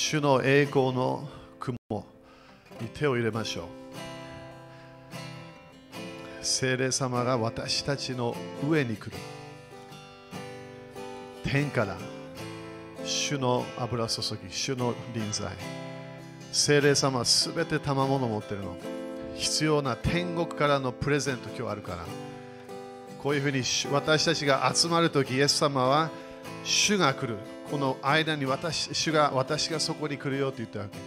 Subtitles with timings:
[0.00, 1.76] 主の栄光の雲
[2.80, 3.64] に手を入れましょう。
[6.40, 9.12] 聖霊様が私たちの上に来る。
[11.42, 11.96] 天から
[13.04, 15.50] 主の油注ぎ主の臨在。
[16.52, 18.76] 聖霊様はすべて賜物を持ってるの。
[19.34, 22.04] 必要な天国からのプレゼント今日あるから。
[23.20, 23.62] こういうふうに
[23.92, 26.08] 私たちが集まるときイエス様は
[26.62, 27.57] 主が来る。
[27.70, 30.98] この間に私主が私がそこに来るよと言ったわけ。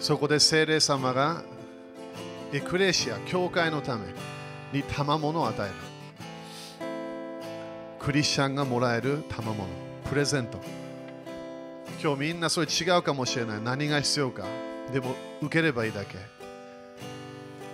[0.00, 1.42] そこで聖霊様が
[2.52, 4.06] エクレシア教会のため
[4.72, 5.74] に賜物を与える。
[7.98, 9.68] クリスチャンがもらえる賜物。
[10.08, 10.58] プレゼント。
[12.02, 13.60] 今日みんなそれ違うかもしれない。
[13.60, 14.44] 何が必要か。
[14.92, 16.16] でも受ければいいだけ。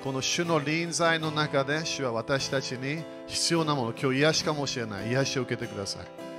[0.03, 5.11] この主の臨在の中で主は私たちに必要なもの今日癒しかもしれない。
[5.11, 6.34] 癒しを受けてください。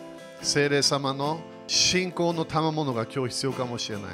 [0.46, 4.06] 聖霊様の信仰の賜物が今日必要かもしれない。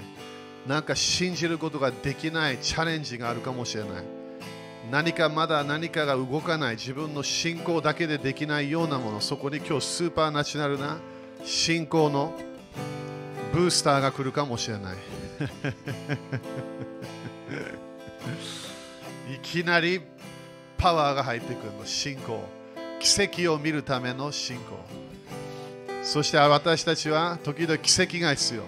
[0.66, 3.92] なんか信じることができないチャレンジがあるかもしれない。
[4.90, 6.76] 何かまだ何かが動かない。
[6.78, 9.20] 自分の信仰だけでできないようなもの。
[9.20, 11.00] そこに今日スーパーナチュラルな
[11.44, 12.34] 信仰の
[13.52, 14.96] ブースターが来るかもしれない。
[19.36, 20.00] いきなり
[20.78, 21.86] パワーが入ってくるの。
[21.86, 22.42] 信仰。
[23.02, 25.01] 奇跡を見るための信仰。
[26.04, 28.64] そして私たちは時々奇跡が必要。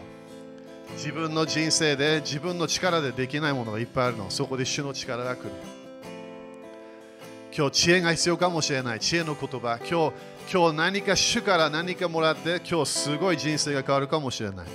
[0.96, 4.30] 自分の人生で自分の力でできないものがいっぱいあるの。
[4.30, 5.50] そこで主の力が来る。
[7.56, 9.00] 今日知恵が必要かもしれない。
[9.00, 9.80] 知恵の言葉。
[9.80, 10.14] 今日
[10.52, 14.68] 今日何か主から何かもらって今日すごい人生が変わるかもしれない。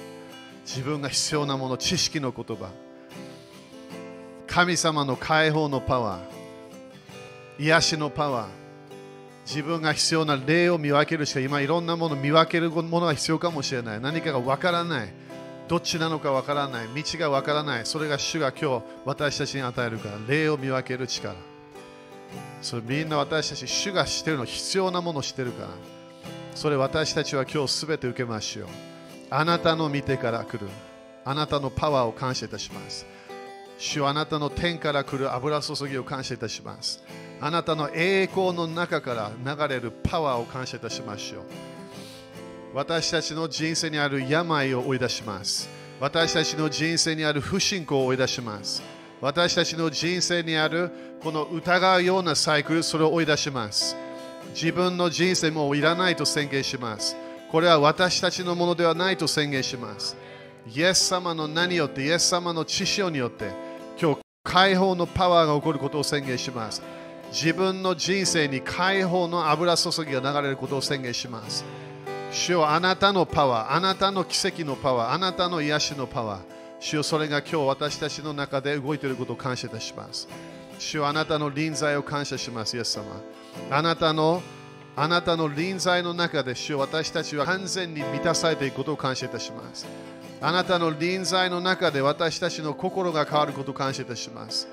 [0.67, 2.71] 自分が必要なもの知識の言葉。
[4.49, 7.63] 神様の解放のパワー。
[7.63, 8.68] 癒しのパワー。
[9.49, 14.01] 自分が必要な霊を見分けるしか今いろんなもの見分けるものが必要かもしれない。
[14.01, 15.09] 何かがわからない。
[15.69, 16.89] どっちなのかわからない。
[16.95, 17.87] 道がわからない。
[17.87, 20.19] それが主が今日私たちに与えるから。
[20.29, 21.35] 霊を見分ける力。
[22.61, 25.69] それみんな私たち主が知ってるの必要なものを知ってるから。
[26.55, 28.69] それ私たちは今日すべて受けましょう。
[29.31, 30.69] あなたの見てから来る。
[31.25, 33.07] あなたのパワーを感謝いたします。
[33.79, 37.03] 主はあなたの天から来る油注ぎを感謝いたします。
[37.41, 41.43] あなたの栄光の中から流れるパワーを感謝いたしましょう。
[42.75, 45.69] 私たちの人生にある病を追い出します。
[46.01, 48.83] 私たちの人生にある不信仰を追い出します。
[49.21, 50.91] 私たちの人生にある
[51.23, 53.97] この疑うようなサイクルそれを追い出します。
[54.55, 57.17] 自分の人生もいらないと宣言します。
[57.51, 60.17] これは私たちのものではないと宣言します。
[60.73, 63.51] イエス様の名によってイエス様の知識によって
[64.01, 66.83] 今日解放のパワーが起こることを宣言します。
[67.31, 71.65] 自分の人生に解放の油注ぎが流れることを宣言します。
[72.31, 76.41] 主よあなたのパワーあなたの奇跡のパワーあなたの癒しのパワー。
[76.81, 80.29] 主よそれが今日私たちの中で動いていることを感謝いたします。
[80.79, 83.05] 主よあなたの臨在を感謝しますイエス様。
[83.71, 84.43] あなたの
[84.97, 89.87] あなたの臨在の中で主よ私たちは完全に満たされていくことを感謝いたします。
[90.41, 94.69] あなたの臨在の中で私たちの心が変わることを感謝いたします。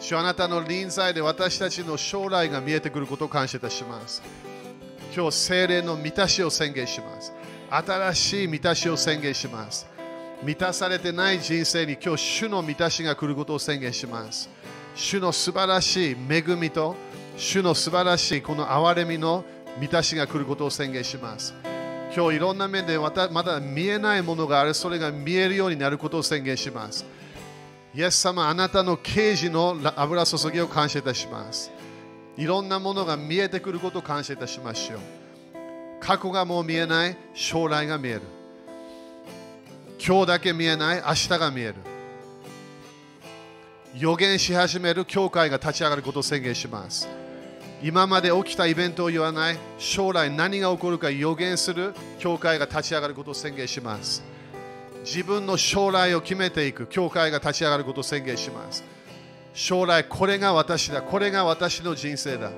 [0.00, 4.22] 主あなたの臨在で私たちの将来が見えてくることを感謝いたします。
[5.14, 7.32] 今日精霊の満たしを宣言します。
[7.70, 9.86] 新しい満たしを宣言します。
[10.42, 14.48] 満たされてない人生に今日主の満たしが来ることを宣言します。
[14.94, 16.94] 主の素晴らしい恵みと
[17.36, 19.44] 主の素晴らしいこの憐れみの
[19.80, 21.54] 満たしが来ることを宣言します。
[22.14, 24.74] 今日いろんな面でまたまだ見えないものがある。
[24.74, 27.04] それが見えるようになることを宣言します。
[27.94, 31.70] イエス様あなたの啓示の油注ぎを感謝いたします。
[32.36, 35.00] いろんなものが見えてくることを感謝いたしましょう。
[36.00, 38.22] 過去がもう見えない将来が見える。
[40.06, 41.74] 今日だけ見えない明日が見える。
[43.96, 47.08] 予言し始める教会が立ち上がることを宣言します。
[47.82, 54.22] 今まで起きたイベントを言わない将来何が起こるか予言する教会が立ち上がることを宣言します。
[55.08, 58.84] 自分の将来を決めていく教会が立ち上がることを宣言します。
[59.54, 62.50] 将来これが私だこれが私の人生だ。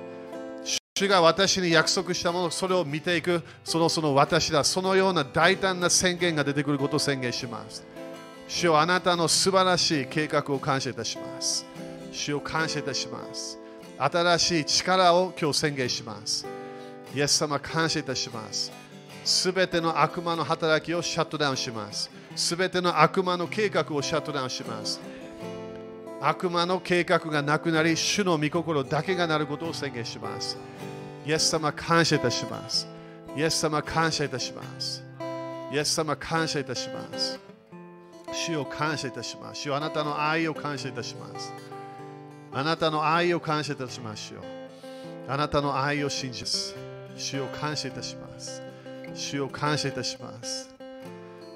[0.97, 7.85] 主が私に約束したものそれを見ていくそのその私だそのような大胆な宣言が出てくることを宣言します。
[8.49, 11.65] 主よあなたの素晴らしい計画を感謝いたします。
[12.11, 13.57] 主を感謝いたします。
[13.97, 16.45] 新しい力を今日宣言します。
[17.15, 18.73] イエス様感謝いたします。
[19.23, 22.11] すべての悪魔の働きをシャットダウンします。
[22.35, 24.99] すべての悪魔の計画をシャットダウンします
[26.21, 30.57] 悪魔の計画がなくなり主の御心だけがなることを宣言します
[31.25, 32.87] イエス様感謝いたします
[33.35, 35.03] イエス様感謝いたします
[35.71, 37.51] イエス様感謝いたします
[38.33, 39.61] 主を感謝いたします。
[39.61, 41.53] 主よあなたの愛を感謝いたします。
[42.51, 44.41] あなたの愛を感謝いたしますよ。
[45.27, 46.75] あなたの愛を信じます。
[47.15, 48.61] 主を感謝いたします。
[49.13, 50.70] 主を感謝いたします。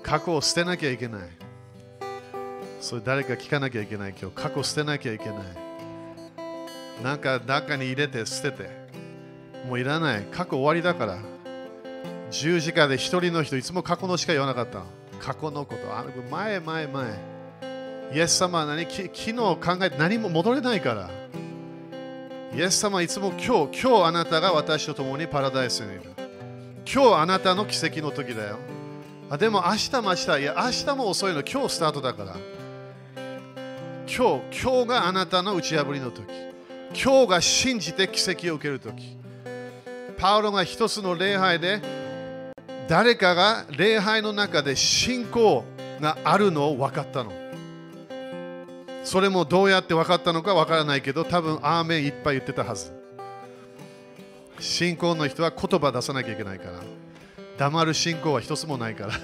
[0.06, 1.22] 過去を捨てなきゃいけない。
[2.80, 4.36] それ誰か聞かなきゃいけない今日。
[4.36, 5.38] 過去捨てなきゃいけない。
[7.04, 8.70] なんか中に入れて捨てて。
[9.68, 10.22] もういらない。
[10.32, 11.18] 過去終わりだから。
[12.30, 14.84] 十字架で一人の人、いつも過去のしか言わなかった。
[15.20, 15.92] 過去のこと。
[15.92, 17.06] あ前、前、前。
[18.14, 18.86] イエス様は何？
[18.86, 21.10] き昨日考えて何も戻れないから。
[22.56, 26.02] イエス様はいつも今日、今日あなたが私と共にパラダイスにいる。
[26.86, 28.60] 今日あなたの奇跡の時だよ。
[29.30, 30.42] あでも明日待ちたい。
[30.42, 31.42] いや、明日も遅いの。
[31.42, 32.36] 今日スタートだから。
[34.08, 36.26] 今日、今日があなたの打ち破りの時。
[36.94, 39.18] 今日が信じて奇跡を受ける時。
[40.18, 41.82] パウロが一つの礼拝で
[42.88, 45.66] 誰かが礼拝の中で信仰
[46.00, 47.34] があるのを分かったの。
[49.04, 52.94] それもどうやって分かったのか分からないけど、多分アーメンいっぱい言ってたはず。
[54.60, 57.05] 信仰の人は言葉出さなきゃいけないから。
[57.58, 59.14] 黙る信仰は一つもないから。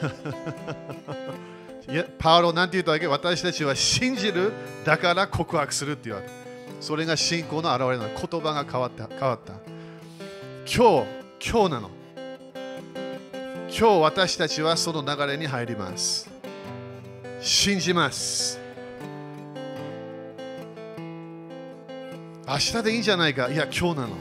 [1.92, 4.54] いやパウロなんて言ったわけ私たちは信じる
[4.86, 6.42] だから告白するって言われた
[6.81, 8.10] それが信仰の表れなの。
[8.10, 9.07] 言葉が変わった。
[9.07, 9.54] 変わった。
[10.66, 11.92] 今日、今日なの。
[13.69, 16.28] 今日私たちはその流れに入ります。
[17.39, 18.60] 信じます。
[22.48, 23.50] 明日でいいんじゃないか。
[23.50, 24.16] いや、今日なの。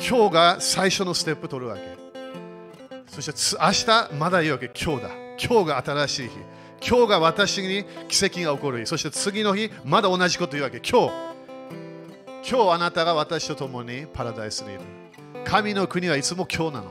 [0.00, 1.91] 今日が最初のステップ取るわけ。
[3.12, 4.70] そしてつ明日まだいいわけ。
[4.74, 5.10] 今日だ。
[5.38, 6.30] 今日が新しい日。
[6.88, 8.86] 今日が私に奇跡が起こる日。
[8.86, 10.78] そして次の日、まだ同じこと言うわけ。
[10.78, 12.50] 今日。
[12.50, 14.80] 今日あなたが私と共にパラダイスにいる。
[15.44, 16.90] 神の国はいつも今日なの。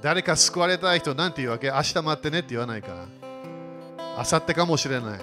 [0.00, 1.66] 誰か救われたい人なんて言うわけ？
[1.66, 3.06] 明日待ってねって言わないから。
[4.16, 5.20] 明後日かもしれない。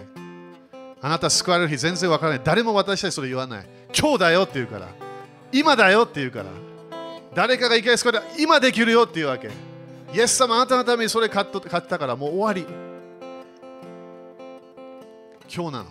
[1.02, 2.42] あなた救われる日全然わからない。
[2.44, 3.68] 誰も私たちそれ言わない。
[4.00, 4.90] 今日だよって言うから。
[5.52, 6.46] 今だよって言うから。
[7.38, 9.52] 誰かがいきなり救われた今できるよって言うわけ。
[10.12, 12.66] イエス様あなたのためにそれ買っ買ったからもう終わり。
[15.48, 15.86] 今日なの。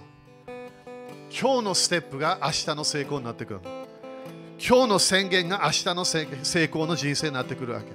[1.31, 3.61] 今日のステップが明日の成功になってくる。
[4.59, 7.93] 今日の宣言が明日の成成功の人生になってくるわけ。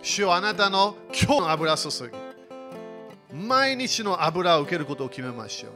[0.00, 3.36] 主よあなたの今日の油注ぎ。
[3.44, 5.72] 毎日の油を受けることを決めましょう。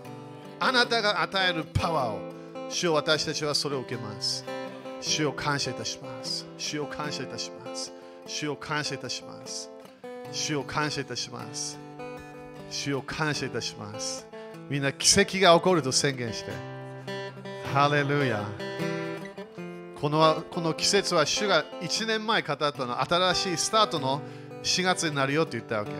[0.60, 2.20] あなたが与えるパワーを、
[2.68, 4.55] 主よ私たちはそれを受けます。
[5.00, 6.46] 主を感謝いたします。
[6.58, 7.92] 主を感謝いたします。
[8.26, 9.70] 主を感謝いたします。
[10.32, 11.78] 主を感謝いたします。
[12.70, 14.26] 主を感謝いたします。
[14.68, 16.50] みんな奇跡が起こると宣言して。
[17.72, 18.44] ハレルヤ。
[20.00, 24.20] このこの季節は主が1年前語ったの新しいスタートの
[24.62, 25.92] 4月になるよって言ったわけ。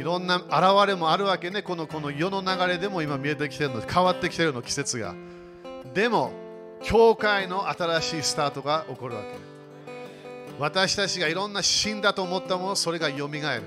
[0.00, 0.52] いろんな現
[0.86, 5.14] れもあるわけね、このこの世の流れでも今見えてきてるの、変わってきてるの、季節が。
[5.92, 6.30] でも、
[6.82, 9.28] 教会の新しいスタートが起こるわけ。
[10.58, 13.64] 私たちがいろんな死んだと思ったもの、それがよみがえる。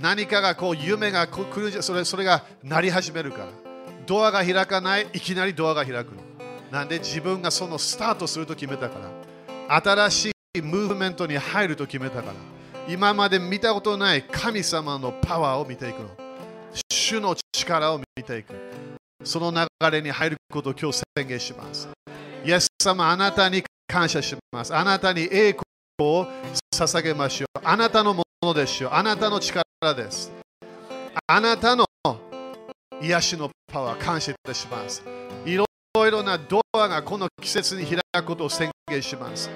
[0.00, 3.46] 何かがこう夢が来るそれそれがなり始めるから。
[4.06, 6.22] ドアが開かない、いきなりドアが開くの。
[6.70, 8.98] なんで自分がそのスタートすると決めたか
[9.68, 9.80] ら。
[9.82, 12.34] 新しいムーブメントに入ると決めたから。
[12.88, 16.08] 今まで見たことない神様のパワーを見ていくの。
[16.90, 18.54] 主の力を見ていく。
[19.24, 21.88] その流れに入ることを今日宣言します。
[22.44, 24.74] イエス様、あなたに感謝します。
[24.74, 25.56] あなたに栄
[25.98, 26.26] 光を
[26.74, 27.60] 捧げましょう。
[27.64, 28.90] あなたのものでしょう。
[28.92, 30.30] あなたの力です。
[31.26, 31.86] あなたの
[33.00, 35.02] 癒しのパワー、感謝いたします。
[35.44, 35.64] いろ
[35.96, 39.50] いろなドアがこの季節に開くことを宣言します。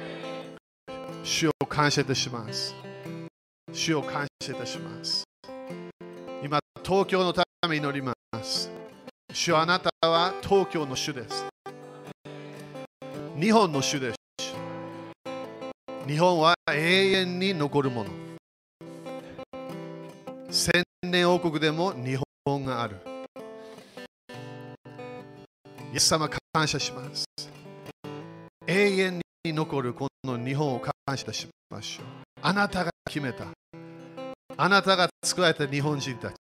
[1.23, 2.75] 主を感謝いたします。
[3.73, 5.25] 主を感謝いたします。
[6.43, 8.13] 今、東京のために祈りま
[8.43, 8.80] す。
[9.33, 11.47] 主あなたは東京の主です。
[13.41, 14.17] 日本の主です。
[16.07, 18.11] 日本は永遠に残るもの。
[20.51, 22.97] 千年王国でも日本がある。
[25.93, 27.25] イエス様感謝します。
[28.67, 32.07] 永遠に残るこの日本を感謝しましょう。
[32.43, 33.47] あなたが決めた。
[34.57, 36.35] あなたが作られた日本人たち。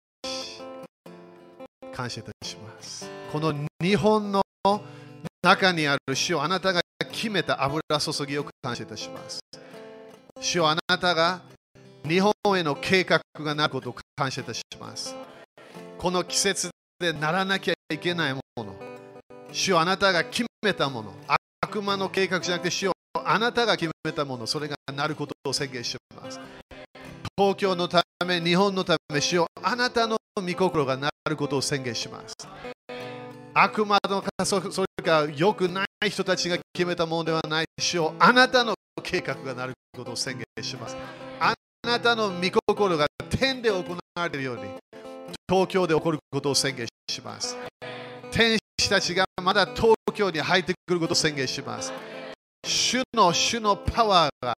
[1.92, 2.59] 感謝いたします。
[3.32, 4.42] この日本の
[5.40, 6.80] 中にある主をあなたが
[7.12, 9.38] 決めた油注ぎを感謝いたします。
[10.40, 11.40] 主をあなたが
[12.04, 15.14] 日本への計画がなることを感謝いたします。
[15.96, 18.74] この季節でならなきゃいけないもの。
[19.52, 21.14] 主をあなたが決めたもの。
[21.60, 24.46] 悪魔の計画じゃなくて主をあなたが決めたもの。
[24.48, 26.40] それがなることを宣言します。
[27.38, 32.34] 東京のため、日本のため、主よあなたの御心がなることを宣言します。
[33.62, 40.96] 悪魔のかそそれが良くない人たちが決めたものではない主よあなたの計画がなることを宣言します。
[41.38, 41.52] あ
[41.86, 43.82] なたの御心が天で行
[44.14, 44.62] われるように
[45.46, 47.54] 東京で起こることを宣言します。
[48.30, 51.92] 天使たちがまだ東京に入ってくることを宣言します。
[52.64, 54.54] 主の主のパワーが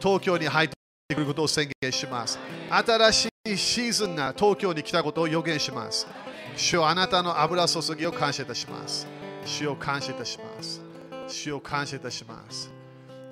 [0.00, 2.36] 東京に入ってくることを宣言します。
[2.68, 6.08] 新しいシーズンが東京に来たことを予言します。
[6.56, 9.06] 主よあなたの油注ぎを感謝いたします。
[9.44, 10.82] 主を感謝いたします。
[11.28, 12.70] 主を感謝いたします。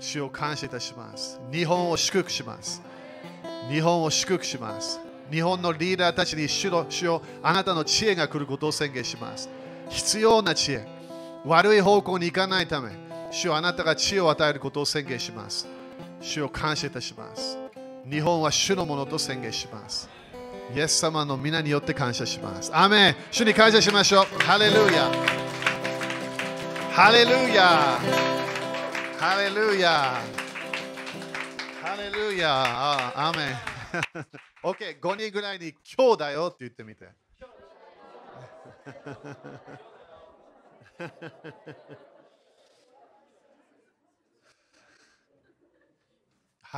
[0.01, 1.41] 主を感謝いたします。
[1.53, 2.83] 日本を祝福します。
[3.71, 5.01] 日本を祝福します。
[5.31, 9.49] 日本のリーダーたちに主の主よあなたの知恵が来ることを宣言します。
[9.89, 10.87] 必要な知恵。
[11.45, 12.91] 悪い方向に行かないため、
[13.31, 15.67] 主よあなたが知恵を与えることを宣言します。
[16.21, 17.59] 主を感謝いたします。
[18.11, 20.09] 日本は主のものと宣言します。
[20.75, 22.71] イエス様の皆によって感謝します。
[22.75, 23.17] アメン。
[23.31, 24.25] 主に感謝しましょう。
[24.43, 25.11] ハレルヤ。
[26.93, 27.99] ハレルヤ。
[29.19, 30.21] ハレルヤ。
[31.83, 32.51] ハレルヤ。
[32.51, 33.57] あアメン。
[34.63, 37.09] OK、5人ぐらいに今日だよって言ってみて。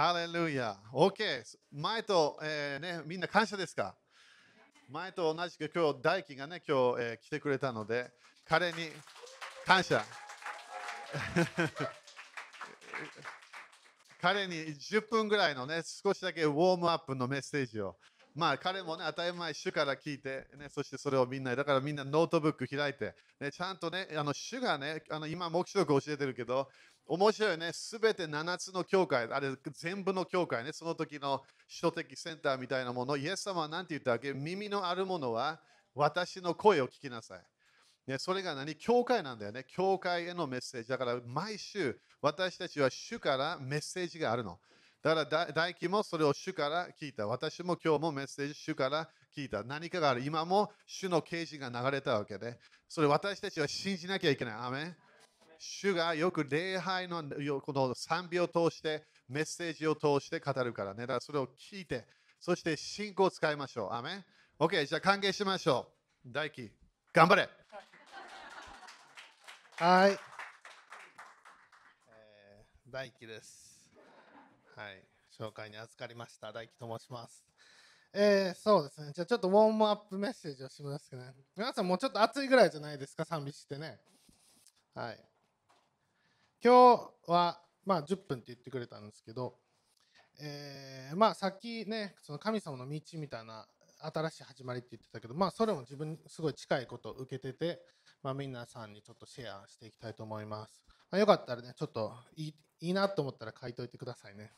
[0.01, 1.43] ハレルヤ OK、
[1.73, 3.95] 前と、えーね、みんな感謝ですか？
[4.89, 8.11] 前と同じく今日大輝がね今日、えー来てくれたので
[8.49, 8.79] 彼に
[9.67, 10.03] 感謝。
[14.23, 17.99] 彼に10分ぐらいのね少しだけウォームアップのメッセージを。
[18.35, 26.71] まあ彼もね当たり前主から聞いて、ね、そしてそれをみんなだからみんなノートブック開いて、ね、ちゃんとねあの主がねあの今黙示録教えてるけど
[27.11, 34.33] 面白いね、すべて7つの教会、あれ全部の教会ね、その時の首都的センターみたいなもの、イエス様は何て言ったわけ？
[34.33, 35.61] 耳のあるものは
[35.97, 37.41] 私の声を聞きなさい。
[38.07, 38.77] ね、それが何？
[38.77, 39.65] 教会なんだよね。
[39.75, 40.89] 教会へのメッセージ。
[40.89, 44.61] だから毎週私たちは主からメッセージがあるの。
[45.03, 47.27] だから大輝もそれを主から聞いた。
[47.27, 49.65] 私も今日もメッセージ主から聞いた。
[49.65, 50.23] 何かがある。
[50.25, 52.57] 今も主の啓示が流れたわけで。
[52.89, 54.55] それ私たちは信じなきゃいけない。
[54.55, 54.95] アメ
[55.63, 61.03] 主がよく礼拝のよこの賛美を通してメッセージを通して語るからね。
[61.03, 62.07] だからそれを聞いて、
[62.41, 63.93] そして信仰を使いましょう。
[63.93, 64.25] アーメン
[64.59, 65.87] ?OK、じゃあ歓迎しましょ
[66.25, 66.33] う。
[66.33, 66.73] 大輝、
[67.13, 67.49] 頑張れ
[69.77, 70.13] はい。
[72.09, 73.93] えー、大輝です。
[74.75, 75.05] はい。
[75.39, 76.55] 紹介に預かりました。
[76.55, 77.45] 大輝と申します。
[78.15, 79.13] えー、そうですね。
[79.15, 81.35] じゃあちょっとウォームアップメッセージをしますけどね。
[81.55, 84.01] 皆さんもうちょっと暑いぐらいじゃないですか、賛美してね。
[84.95, 85.30] はい。
[86.63, 89.55] 今日は、まあ10分って言ってくれたんですけど、
[90.43, 93.67] えー、まあさっきね、その神様の道みたいな
[93.99, 97.81] 新しい始まりって言ってたけど、まあそれも自分にすごい近いことを受けてて、
[98.23, 100.83] まあ、皆さんにちょっとシェアしていきたいと思います。
[101.11, 104.53] まあ、よかったらね、ちょっといいいいなと思ったら書いといてくださいね。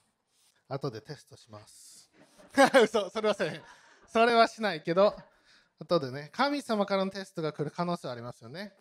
[0.69, 2.11] 後でテストします。
[2.83, 3.63] 嘘、それはせん。
[4.09, 5.15] それはしないけど、
[5.79, 8.75] 後でね、神様からのテストが来る可能性はありますよね。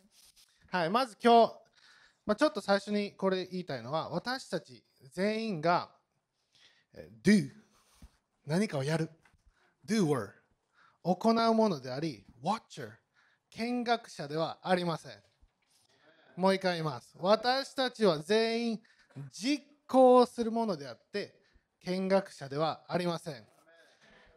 [0.72, 1.61] はい、まず今日、
[2.26, 5.90] まあ、ちょっと最初にこれ言いたいのは、私たち全員が、
[7.24, 7.50] do、
[8.46, 9.10] 何かをやる、
[9.86, 10.30] doer、
[11.04, 12.92] 行うものであり、watcher、
[13.52, 15.12] 見学者ではありません。
[16.36, 17.16] もう一回言います。
[17.20, 18.82] 私たちは全員
[19.32, 21.36] 実行するものであって、
[21.84, 23.46] 見学者ではありません。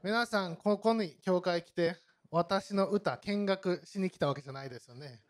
[0.03, 1.97] 皆さん、ここに教会来て、
[2.31, 5.24] 私の歌、見学しに来たわけじゃないですよね。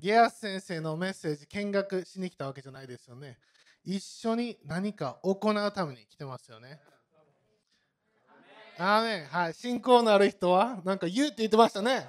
[0.00, 3.36] ゲアス先生のメッセージ、見学しに来たわけじゃないですよね。
[3.84, 6.78] 一緒に何か行うために来てますよね。
[8.78, 12.06] アーはい、信仰のある人は、なんか言うって言ってましたね。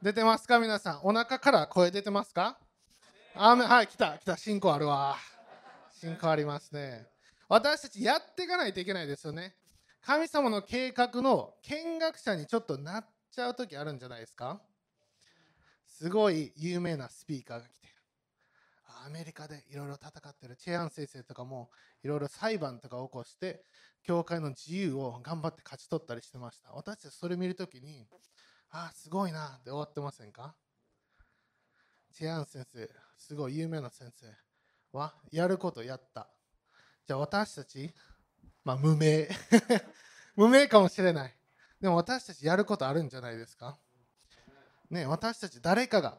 [0.00, 0.58] 出てますか？
[0.58, 1.00] 皆さん。
[1.02, 2.58] お腹から声出てますか？
[3.34, 5.16] アーはい、来た、来た、信仰あるわ。
[5.92, 7.06] 信仰ありますね。
[7.46, 9.54] 私たちやっていかないといけないですよね。
[10.00, 14.62] 神様の計画の見学者にちょっとなっちゃう時あるんじゃないですか？
[16.02, 17.86] すごい有名なスピーカーが来て、
[19.06, 21.70] アメリカでいろいろ戦ってるチェアン先生とかも
[22.02, 23.62] いろいろ裁判とか起こして、
[24.02, 26.72] 教会の自由を頑張って勝ち取ったりしてました。
[26.72, 28.08] 私たちそれ見るときに、
[28.70, 30.56] ああ、すごいなって終わってませんか？
[32.12, 34.26] チェアン先生、すごい有名な先生
[34.90, 36.26] はやることやった。
[37.06, 37.94] じゃあ私たち、
[38.64, 39.28] まあ無名。
[40.34, 41.34] 無名かもしれない。
[41.80, 43.78] でも私たちやることあるんじゃないですか？
[44.92, 46.18] ね私たち誰かが、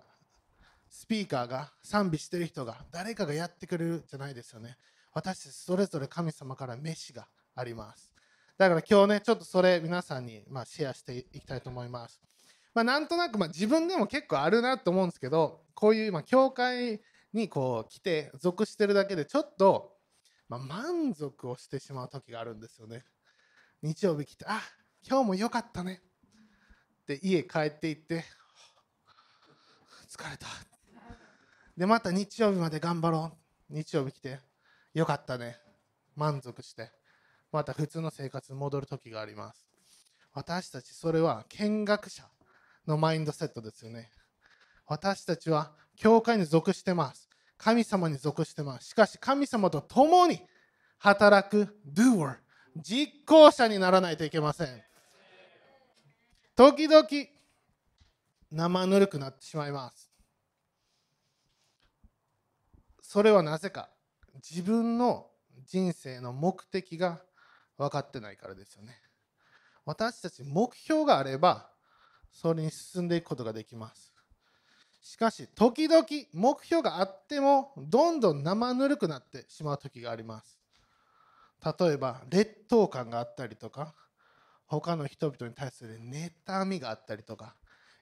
[0.90, 4.78] スピーカーが、賛美してる人が、誰かがやってくれるじゃないですよね。
[5.14, 8.12] 私たちそれぞれ神様から飯があります。
[8.58, 12.20] だから今日ね、ちょっとそれ皆さんに、ま、シェアしていきたいと思います。
[12.74, 17.02] まあ、なんとなく、ま、自分でも結構あるなと思うんですけど、こういう、まあ、教会
[17.32, 19.98] にこう来て属してるだけでちょっと、
[20.50, 23.04] ま、満足をしてしまう時があるんですよね。
[23.82, 24.62] 日曜日来て、あ
[25.08, 26.02] 今日も良かったね。
[27.06, 28.24] で、家帰って行って、
[30.14, 30.48] 疲れた。
[31.76, 33.32] で、また日曜日まで頑張ろ
[33.70, 33.74] う。
[33.74, 34.40] 日曜日来て、
[34.94, 35.58] 良かったね。
[36.16, 36.92] 満足して、
[37.52, 39.66] また普通の生活に戻る時があります。
[40.34, 42.24] 私たち、それは見学者
[42.86, 44.12] のマインドセットですよね。
[44.86, 47.28] 私たちは教会に属してます。
[47.58, 48.90] 神様に属してます。
[48.90, 50.42] しかし、神様と共に
[51.00, 52.36] 働く doer、
[52.76, 54.84] 実行者にならないといけません。
[56.56, 57.08] 時々、
[58.52, 60.03] 生ぬるくなってしまいます。
[63.14, 63.90] それはなぜか、
[64.50, 65.28] 自分の
[65.68, 67.22] 人生の目的が
[67.78, 68.98] 分かってないからですよね。
[69.86, 71.70] 私たち目標があれば、
[72.32, 74.16] それに進んでいくことができます。
[75.04, 76.04] しかし、時々
[76.34, 80.58] 目標があっても、どんどん生ぬるくなってしまう時があります。
[81.80, 83.94] 例えば、劣等感があったりとか、
[84.66, 87.56] 他の人々に対する妬みがあったりとか、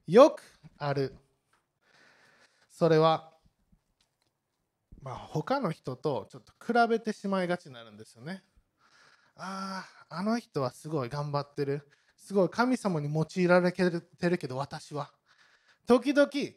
[0.08, 0.41] よく
[0.77, 1.13] ある。
[2.72, 3.32] それは、
[5.01, 8.43] まあ、他の人とちょっと比べてしまいがちになるんですよね。
[9.36, 11.88] ああ、あの人はすごい頑張ってる。
[12.15, 15.12] すごい神様に用いられてるけど私は。
[15.88, 16.55] 時々結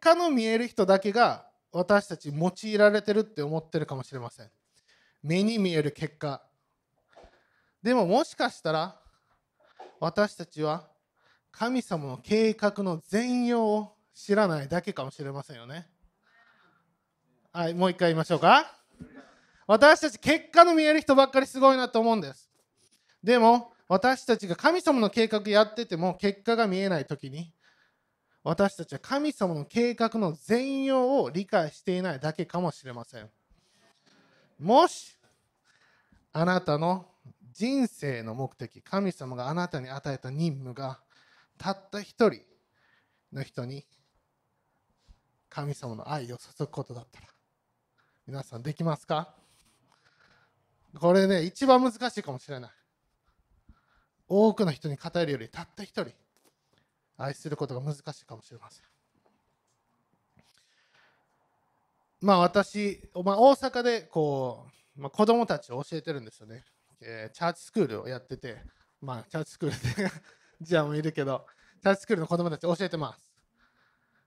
[0.00, 4.50] 果の見える人だけが私たち用いられてるって思ってるかもしれません。
[5.22, 6.42] 目に見える結果。
[7.82, 8.98] でももしかしたら
[10.00, 10.88] 私たちは
[11.50, 15.91] 神様の計画の全容を知らないだけかもしれませんよね。
[17.54, 18.64] はい、もう一回言いましょうか。
[19.66, 22.48] 私たち結果の見える人ばっかりすごいなと思うんです。
[23.22, 27.52] でも私たちが神様の計画やってても結果が見えない時に
[28.42, 33.28] 私たちは神様の計画の全容を理解していないだけかもしれません。
[34.58, 35.18] もし
[36.32, 37.04] あなたの
[37.52, 41.00] 人生の目的、神様があなたに与えた任務が
[41.58, 42.40] たった一人
[43.30, 43.84] の人に
[45.50, 47.26] 神様の愛を注ぐことだったら
[48.32, 49.34] 皆さんできますか？
[50.98, 52.70] これね、一番難しいかもしれない。
[54.26, 56.12] 多くの人に語るよりたった一人
[57.18, 58.84] 愛することが難しいかもしれません。
[62.22, 64.66] まあ私、まあ、大阪でこ
[64.96, 66.64] う、まあ、子供たちを教えてるんですよね。
[67.02, 68.62] えーチャーチスクールをやってて、
[69.02, 70.10] まあチャーチスクールで
[70.62, 71.46] ジアもいるけど、
[71.82, 73.30] チャーチスクールの子供たち教えてます。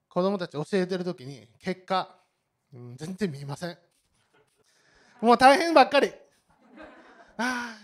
[0.10, 2.15] 子供たち教えてるときに結果、
[2.72, 3.80] うん、全然見えません。
[5.26, 6.12] もう大変ばっかり。
[7.38, 7.76] あ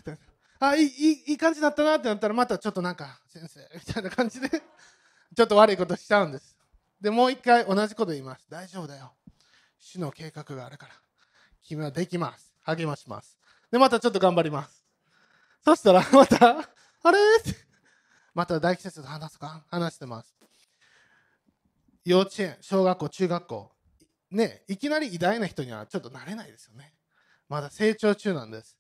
[0.59, 4.47] あいいいい感じだったなってなったらまたちょっとなんか先生みたいな感じで
[5.35, 6.55] ちょっと悪いことしちゃうんです。
[7.01, 8.45] でもう一回同じこと言います。
[8.47, 9.15] 大丈夫だよ。
[9.79, 10.93] 主の計画があるから。
[11.63, 12.53] 君はできます。
[12.61, 13.39] 励まします。
[13.71, 14.85] でまたちょっと頑張ります。
[15.65, 17.17] そしたら またあれ？
[17.39, 17.55] って。
[18.35, 19.65] また大季節と話すか？
[19.71, 20.37] 話してます。
[22.05, 23.71] 幼稚園小学校中学校。
[24.29, 26.93] ねいきなり偉大な人にはちょっとなれないですよね。
[27.51, 28.77] まだ成長中なんです。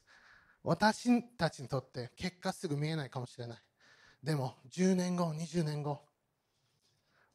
[0.63, 3.57] 私たちにとって結果すぐ見えないかもしれない。
[4.23, 5.99] でも10年後20年後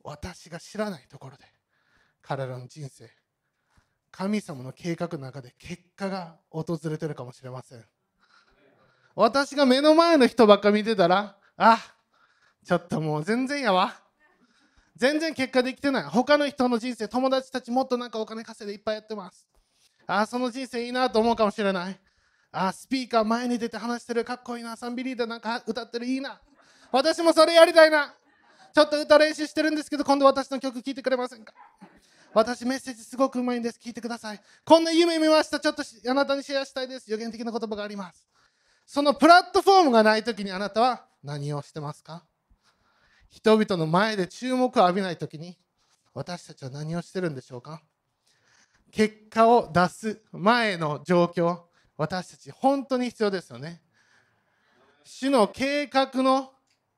[0.02, 1.44] 私が知らないところで
[2.22, 3.10] 彼らの人生
[4.10, 7.84] 神様の計画の中で結果が訪れてるかもしれません。
[9.14, 11.78] 私が目の前の人ばっか見てたらあ
[12.64, 13.94] ちょっともう全然やわ。
[14.96, 16.04] 全然結果できてない。
[16.04, 19.46] 他の人の人生友達たちもっとなんかお金稼いでいっぱいやってます。
[20.06, 21.98] あその人生いいなと思うかもしれない。
[22.52, 24.76] あスピーカー前に出て話してるかっこいいな。
[24.76, 26.40] サンビリーダーなんか歌ってるいいな。
[26.92, 28.14] 私もそれやりたいな。
[28.72, 31.52] ちょっと歌練習してるんですけど今度私の曲聴いてくれませんか？
[32.32, 33.80] 私メッセージすごくうまいんです。
[33.82, 34.40] 聞いてください。
[34.64, 35.58] こんな夢見ました。
[35.58, 37.10] ちょっとあなたにシェアしたいです。
[37.10, 38.28] 予言的な言葉があります。
[38.86, 42.22] そのプラットフォームがない時にあなたは何をしてますか？
[43.30, 45.58] 人々の前で注目を浴びない時に
[46.14, 47.82] 私たちは何をしてるんでしょうか？
[48.96, 51.58] 結果を出す前の状況
[51.98, 53.82] 私たち本当に必要ですよね。
[55.04, 56.50] 主の計画の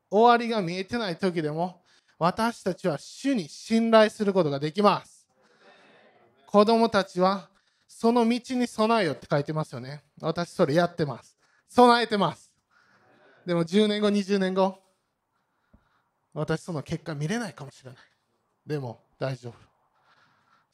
[0.08, 1.82] 終わりが見えてない時でも
[2.16, 5.26] 私たちは主に信頼することができます。
[6.46, 7.48] 子供たちは
[7.88, 10.04] その道に備えよって書いてますよね。
[10.20, 11.36] 私それやってます。
[11.68, 12.52] 備えてます。
[13.44, 14.78] でも10年後20年後
[16.32, 17.98] 私その結果見れないかもしれない。
[18.64, 19.67] でも大丈夫。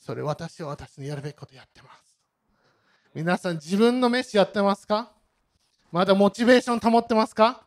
[0.05, 2.19] それ私は私のやるべきことやってます
[3.15, 5.11] 皆さん自分の飯やってますか？
[5.91, 7.65] まだモチベーション保ってますか？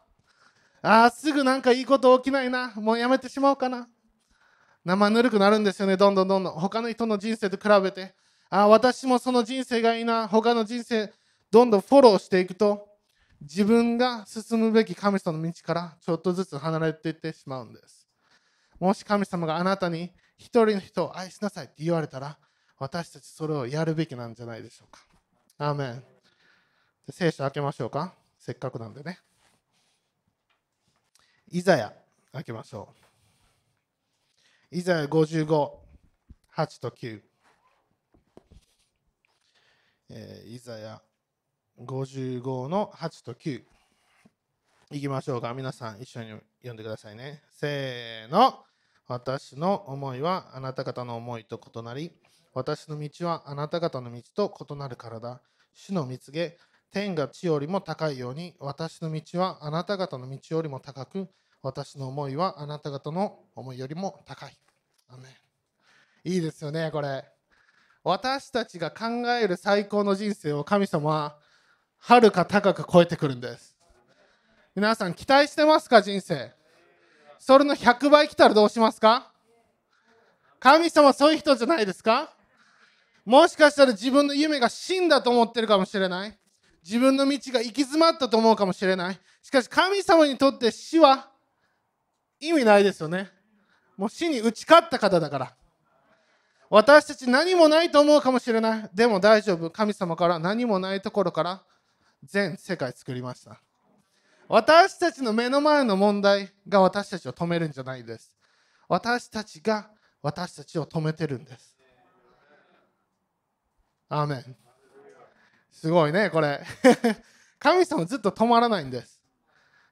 [0.84, 2.74] ああ、すぐなんかいいこと起きないな。
[2.76, 3.88] もうやめてしまおうかな。
[4.86, 6.54] 生ぬるくなるんですよね、どんどんどんどん。
[6.54, 8.14] 他の人の人生と比べて。
[8.50, 10.28] ああ、私もその人生がいいな。
[10.28, 11.12] 他の人生、
[11.50, 12.88] どんどんフォローしていくと、
[13.42, 18.08] 自分が進むべき神様の道からちょっとずつ離れていってしまうんです。
[18.80, 22.38] もし神様があなたに一人の人を愛しなさいって言われたら、
[22.80, 25.02] 私たちそれをやるべきなんじゃないでしょうか。
[25.58, 26.04] アーメン。
[27.10, 28.14] 聖書開けましょうか。
[28.38, 29.20] せっかくなんでね。
[31.50, 31.94] イザヤ
[32.34, 32.90] 開けましょ
[34.72, 34.78] う。
[34.78, 35.72] イザヤ55、
[36.56, 37.22] 8と9。
[40.10, 41.02] えー、イザヤ
[41.80, 43.64] 55の8と9。
[44.92, 45.54] いきましょうか。
[45.54, 47.42] 皆さん一緒に読んでくださいね。
[47.50, 48.67] せーの。
[49.08, 52.12] 私の思いはあなた方の思いと異なり、
[52.54, 55.42] 私の道はあなた方の道と異なるからだ。
[55.74, 56.58] 主の蜜げ、
[56.92, 61.30] 天が地よりも高いように、私の道はあなた方の道よりも高く、
[61.62, 64.58] 私の思いはあなた方の思いよりも高い。
[66.24, 67.24] いいですよね、これ。
[68.04, 69.06] 私たちが考
[69.42, 71.38] える最高の人生を神様は
[72.00, 73.78] はるか高く超えてくるんです。
[74.76, 76.57] 皆さん期待してますか、人生？
[77.40, 79.32] それの100倍来たらどうしますか？
[80.60, 82.34] 神様そういう人じゃないですか？
[83.26, 86.38] もしかしたら自分の夢が死んだと思ってるかもしれない。
[86.84, 89.20] 自分の道が行き詰まったと思うかもしれない。
[89.44, 91.30] しかし神様にとって死は
[92.40, 93.30] 意味ないですよね。
[93.98, 95.54] もう死に打ち勝った方だから。
[96.70, 98.90] 私たち何もないと思うかもしれない。
[98.94, 99.70] でも大丈夫。
[99.70, 101.62] 神様から何もないところから
[102.24, 103.62] 全世界作りました。
[104.48, 108.36] 私たちの目の前の問題が私たちを止めるんじゃないです。
[108.88, 109.90] 私たちが
[110.22, 111.76] 私たちを止めてるんです。
[114.10, 114.56] アーメン。
[115.72, 116.66] すごいね、これ。
[117.60, 119.22] 神様ずっと止まらないんです。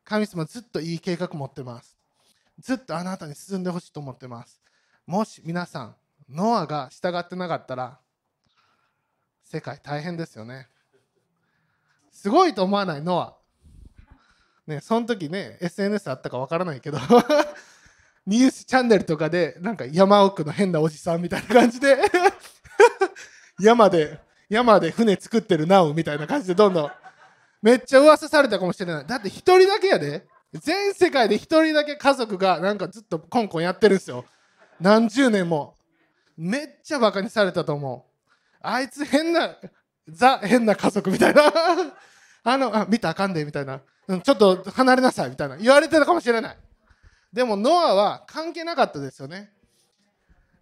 [0.03, 1.95] 神様ずっといい計画持ってます。
[2.59, 4.61] ずっとあなたに進んでほしいと思ってます
[5.05, 5.95] もし皆さん
[6.29, 7.99] ノアが従ってなかったら
[9.43, 10.67] 世界大変ですよね
[12.11, 13.01] すごいと思わない？
[13.01, 13.35] ノア
[14.67, 16.97] ねその時ね SNS あったかわからないけど
[18.25, 21.97] ニュースチャンネルとかでなんか山奥の変なおじさんみたいな感じで
[23.59, 26.91] 山で山で船作ってるナウみたいな感じでどんどん
[27.65, 29.07] めっちゃ噂されたかもしれない。
[29.07, 30.27] だって一人だけやで。
[30.53, 34.23] 全世界で1人だけ家族がなんかずっとコンコンやってるんですよ。
[34.79, 35.73] 何十年も。
[36.37, 38.57] めっちゃバカにされたと思う。
[38.61, 39.57] あいつ変な
[40.07, 41.41] ザ変な家族みたいな。
[42.43, 46.57] あのあ見たあかんでみたいな、うん、ちょっと離れなさいみたいな言われてたかもしれない
[47.33, 49.51] でもノアは関係なかったですよね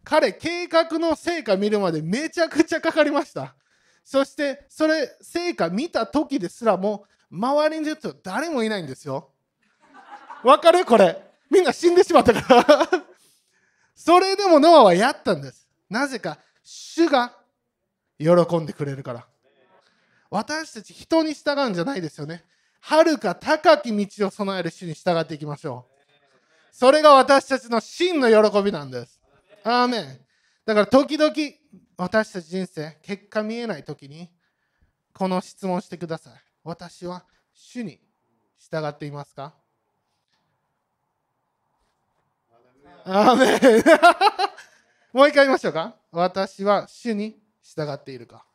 [0.03, 3.55] 彼計画の成果見るまでめちゃくちゃかかりました
[4.03, 9.33] そしてそれ成果見た時ですらも周りに言うと誰もいないんですよ
[10.43, 11.17] わかるこれ。
[11.49, 12.87] みんな死んでしまったから
[13.95, 15.67] それでもノアはやったんです。
[15.89, 17.37] なぜか、主が
[18.19, 19.27] 喜んでくれるから。
[20.29, 22.43] 私たち人に従うんじゃないですよね。
[22.85, 26.75] はるか高き道を備える主に従っていきましょう。
[26.75, 29.21] それが私たちの真の喜びなんです。
[29.63, 30.19] アーメン。
[30.65, 31.33] だから時々
[31.95, 34.29] 私たち人生、結果見えない時に
[35.13, 36.33] この質問してください。
[36.63, 38.01] 私は主に
[38.59, 39.53] 従っていますか？
[43.05, 43.59] アメン
[45.13, 45.95] もう一回言いましょうか？
[46.11, 48.45] 私は主に従っているか？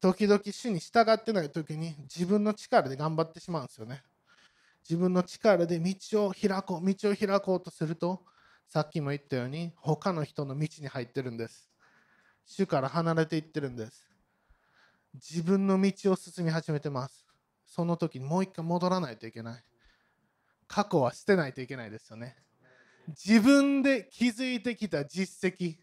[0.00, 4.02] 時々主に従ってない時に自分の力で頑張ってしまうんですよね。
[4.88, 8.22] 自分の力で道を開こう道を開こうとすると
[8.68, 11.70] さっきも言ったように他の人の道に入ってるんです。
[12.46, 14.08] 主から離れていってるんです。
[15.14, 17.26] 自分の道を進み始めてます。
[17.66, 19.64] その時にもう一回戻らないといけない。
[20.66, 22.36] 過去は捨てないといけないですよね。
[23.08, 25.76] 自分で築いてきた実績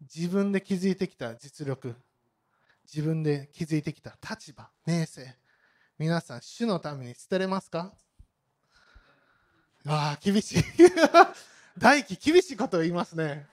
[0.00, 1.94] 自分で築いてきた実力
[2.92, 5.26] 自分で築いてきた立場名声。
[5.98, 7.92] 皆さん主のために捨てれますか？
[9.86, 10.64] ああ厳しい。
[11.78, 13.46] 大輝厳しいことを言いますね。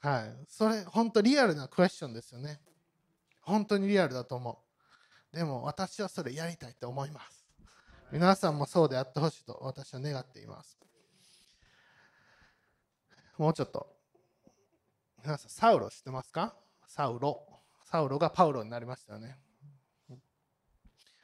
[0.00, 0.46] はい。
[0.48, 2.60] それ本当リアルなクエスチョンですよね。
[3.42, 4.64] 本当にリアルだと思
[5.32, 5.36] う。
[5.36, 7.44] でも私はそれやりたいと思います。
[8.10, 10.78] 皆さんもそうであってほしいと私は願っています。
[13.38, 13.96] もうちょっと。
[15.24, 16.54] 皆さん、サウロ知ってますか？
[16.86, 17.51] サウロ。
[17.92, 19.36] サウロがパウロになりましたよね。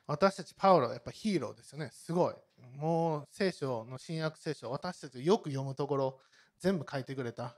[0.07, 1.89] 私たちパウロは、やっぱヒーローですよね。
[1.91, 2.35] すごい。
[2.77, 6.21] もう聖書の新約聖書、私たちよく読むところ、
[6.59, 7.57] 全部書いてくれた。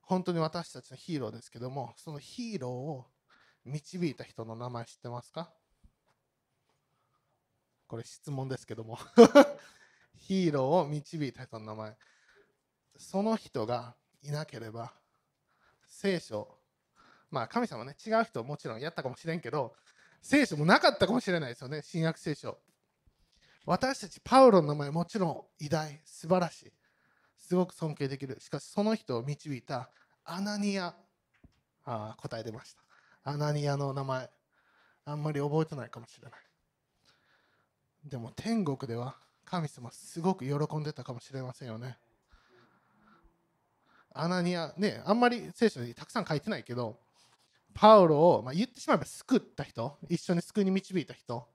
[0.00, 3.06] 本当に私たちのヒーローですけども、そのヒーローを
[3.66, 5.52] 導いた人の名前知ってますか？
[7.86, 8.98] これ質問ですけども
[10.16, 11.98] ヒーローを導いた人の名前
[12.96, 14.94] その人がいなければ
[15.86, 16.61] 聖書
[17.32, 19.74] まあ神様ね違う人もちろんやったかもしれんけど
[20.20, 22.58] 聖書もなかったかもしれないですよね新約聖書。
[23.64, 26.72] 私たちパウロの名前もちろん偉大素晴らしい。
[27.36, 28.38] すごく尊敬できる。
[28.40, 29.90] しかしその人を導いた
[30.24, 30.94] アナニア。
[31.84, 32.82] あ答え出ました。
[33.24, 34.30] アナニアの名前。
[35.04, 36.40] あんまり覚えてないかもしれない。
[38.04, 41.98] でも天国では神様すごく喜んでたかもしれませんよね。
[44.14, 46.98] アナニアねあんまり聖書にたくさん書いてないけど
[47.74, 51.48] パウロを、まあ、言ってしまえば救った人一緒に救いに導いた人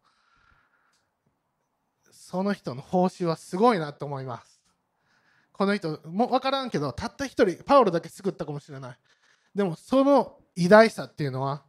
[2.12, 4.62] その人の報酬はすごいなと思います。
[5.53, 8.97] この人も分からんけどたった一人パウロだけ救ったかもしれない。
[9.56, 11.63] でもその偉大さっていうのは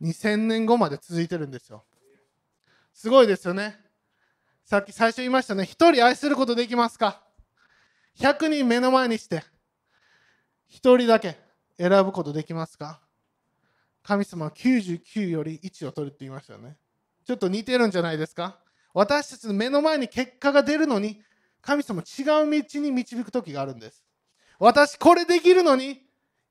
[0.00, 1.84] 2000年後まで続いてるんですよ。
[2.94, 3.76] すごいですよね。
[4.64, 5.64] さっき最初言いましたね。
[5.64, 7.22] 一人愛することできますか
[8.18, 9.42] ？100人目の前にして
[10.68, 11.38] 一人だけ
[11.76, 13.00] 選ぶことできますか？
[14.02, 16.76] 神様は99より1を取るって言いましたよね。
[17.26, 18.58] ちょっと似てるんじゃないですか？
[18.94, 21.20] 私たちの目の前に結果が出るのに
[21.60, 24.02] 神様違う道に導く時があるんです。
[24.58, 26.02] 私これできるのに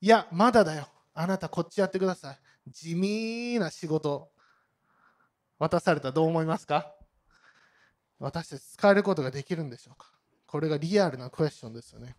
[0.01, 0.87] いやまだだよ。
[1.13, 2.37] あなたこっちやってください。
[2.69, 4.29] 地味な仕事
[5.57, 6.93] 渡されたらどう思いますか？
[8.19, 10.11] 私たち使えることができるんでしょうか？
[10.45, 12.15] これがリアルなクエスチョンですよね。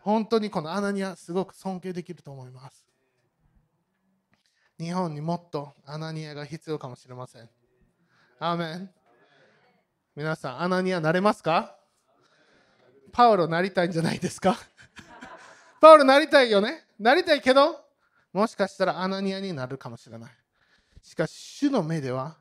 [0.00, 2.83] 本当にこのアナニアすごく尊敬できると思います。
[4.78, 7.48] 日本にもっとアナニアが必要かもしれません。
[8.40, 8.90] アーメン。
[10.16, 11.76] 皆さんアナニアなれますか？
[13.12, 14.56] パウロなりたいんじゃないですか？
[15.80, 16.84] パウロなりたいよね？
[16.98, 17.84] なりたいけど
[18.32, 20.32] もしかしたらアナニアになるかもしれない。
[21.02, 22.36] しかし主の目では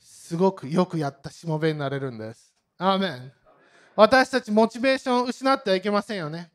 [0.00, 2.54] すごくよくやったしもべになれるんです。
[2.76, 3.32] アーメン。
[3.96, 6.50] 私たちモチベーションを失ってはいけませんよね。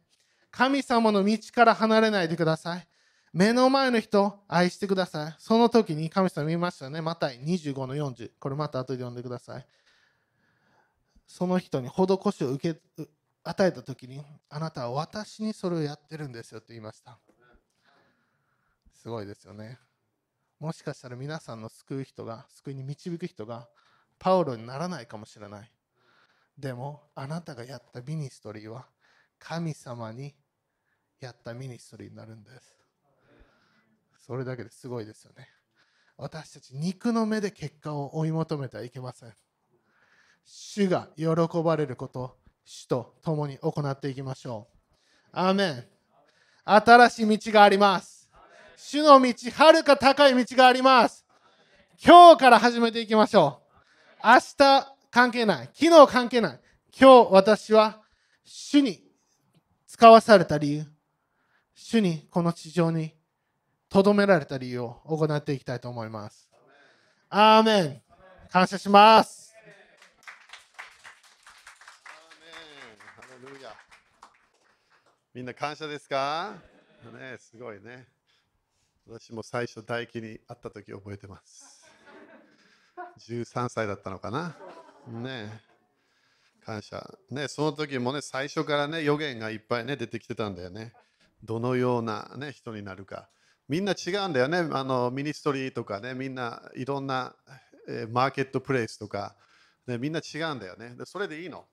[0.51, 2.86] 神様の道から離れないでください。
[3.37, 5.35] 目の前の人愛してください。
[5.37, 9.65] その時に神様見ましたよねまた25の40これまた後で読んでください。
[11.27, 12.79] その人に施しを受け
[13.43, 16.61] 与えた時にあなたは私にそれをやってるんですよ。
[16.61, 17.19] と言いました。
[18.91, 19.77] すごいですよね。
[20.59, 23.69] もしかしたら皆さんの救う人が救いに導く人が
[24.17, 25.71] パウロにならないかもしれない。
[26.57, 28.87] でもあなたがやったミニストリーは
[29.37, 30.33] 神様に
[31.19, 32.76] やったミニストリーになるんです。
[34.27, 35.47] それだけですごいですよね。
[36.17, 39.33] 私たち肉の目で結果を追い求めてはいけません。
[40.43, 41.25] 主が喜
[41.63, 44.77] ばれること主と共に行っていきましょう。
[45.31, 45.83] アーメン。
[46.65, 48.29] 新しい道があります。
[48.75, 51.25] 主の道はるか高い道があります。
[52.05, 53.61] 今日から始めていきましょ
[54.23, 54.27] う。
[54.27, 55.69] 明日関係ない。
[55.73, 56.59] 昨日関係ない。
[56.99, 58.01] 今日私は
[58.43, 59.01] 主に
[59.87, 60.85] 使わされた理由。
[61.73, 63.16] 主にこの地上に
[63.89, 66.49] とどめられた理由を行っていきたいと思います
[67.29, 68.01] アーメン
[68.49, 69.47] 感謝します
[75.33, 76.55] みんな感謝ですか？
[77.13, 78.07] ねすごいね。
[79.07, 81.85] 私も最初、大輝に会った時覚えてます。
[83.19, 84.55] 13歳だったのかな？
[85.07, 85.61] ね
[86.65, 87.07] 感謝。
[87.29, 90.93] ねその時もね、最初からね、予言がいっぱいね、出てきてたんだよね。
[91.43, 93.29] どのような、ね、人になるか。
[93.69, 94.59] みんな違うんだよね。
[94.71, 97.35] あのミニストリーとかね、みんないろんな、
[97.87, 99.35] えーマーケットプレイスとか、
[99.87, 100.95] ね、みんな違うんだよね。
[100.97, 101.65] でそれでいいの。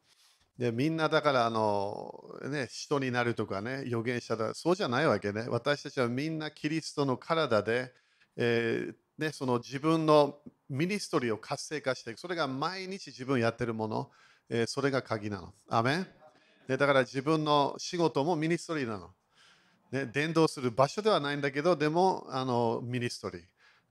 [0.58, 2.12] でみんなだからあの、
[2.44, 4.54] ね、人になるとかね預言者だ。
[4.54, 5.46] そうじゃないわけね。
[5.48, 7.92] 私たちはみんなキリストの体で、
[8.36, 12.18] えーね、その自分のミニストリーを活性化していく。
[12.20, 14.10] それが毎日自分やってるもの、
[14.48, 15.52] えーそれが鍵なの。
[15.68, 16.06] アメン。
[16.68, 19.10] でだから自分の仕事もミニストリーなの、
[19.94, 23.42] ね、伝道する場所ではないんだけどでもあのミニストリー。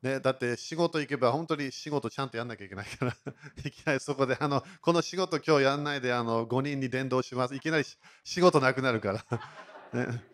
[0.02, 3.16] ね、だって仕事行けば本当に仕事ちゃんとやんなきゃいけないから
[3.64, 7.56] いきなりそこであのこの仕事今日やんないであの5人に伝道します。
[7.56, 7.86] いきなり
[8.26, 9.26] 仕事なくなるから、
[10.06, 10.34] ね。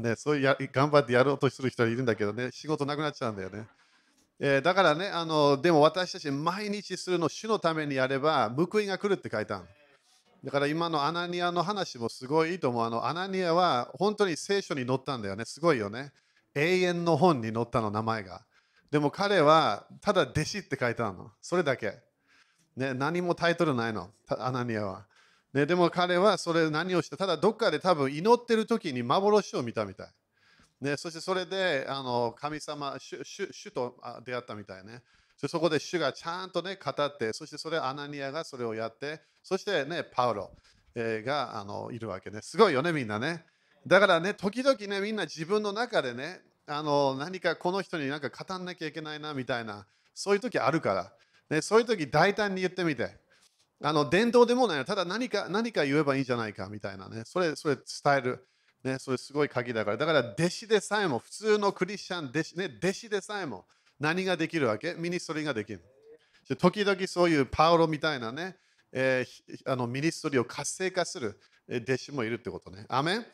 [0.00, 3.66] ね、そういうや頑張ってやろうとする人いるんだけどね仕事なくなっちゃうんだよね、
[4.38, 9.64] えーだからねあのでも私たち毎日するの主のためにやれば報いが来るって書いてある
[10.44, 16.12] だから今のアナニアの話もすごいいいと思うあのアナニアは本当に聖書に載ったんだよねすごいよね
[16.54, 18.44] 永遠の本に載ったの名前が
[18.94, 21.32] でも彼はただ弟子って書いてあるの。
[21.40, 21.98] それだけ。
[22.76, 25.06] ね、何もタイトルないの、アナニアは。
[25.52, 30.06] ね、でも彼はそれ何をして、ただどっかで多分祈ってる時に幻を見たみたい。
[30.80, 35.02] ね、そしてそれであの神様主主と出会ったみたいね。
[35.44, 40.50] でそこで主がちゃんとね、語って、そしてそれアナニアがそれをやって、そしてね、パウロ、
[40.94, 42.40] えがあのいるわけね。
[42.40, 43.44] すごいよね、みんなね。
[43.86, 51.12] だからね、時々ね、みんな自分の中でね、あの何かこの人になんか語んなきゃいけないなみたいな、そういう時あるから、
[51.50, 53.14] ね、そういう時大胆に言ってみて。
[53.82, 57.84] あの伝道でもないよただ何か何か言えばいいんじゃないかみたいなね、それそれ伝
[58.16, 58.48] える、
[58.82, 63.66] ね、それすごい鍵だから、だから弟子でさえも、普通のクリスチャン弟子,、ね、弟子でさえも
[64.00, 64.94] 何ができるわけ？
[64.94, 65.82] ミニストリーができる。
[66.58, 68.56] 時々そういうパウロみたいなね、
[68.92, 72.84] えーあのミニストリーを活性化する弟子もいるってことね。
[72.88, 73.26] アメン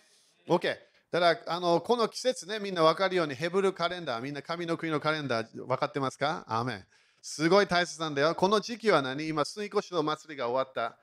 [0.49, 0.77] ?OK。
[1.11, 6.44] だからあのこの季節ね、みんな分かるようにヘブルカレンダー、みんな神の国のカレンダー分かってますか？
[6.46, 6.85] アメン。
[7.20, 8.35] すごい大切なんだよ。
[8.35, 9.27] この時期は何？
[9.27, 10.96] 今、水越の祭りが終わった。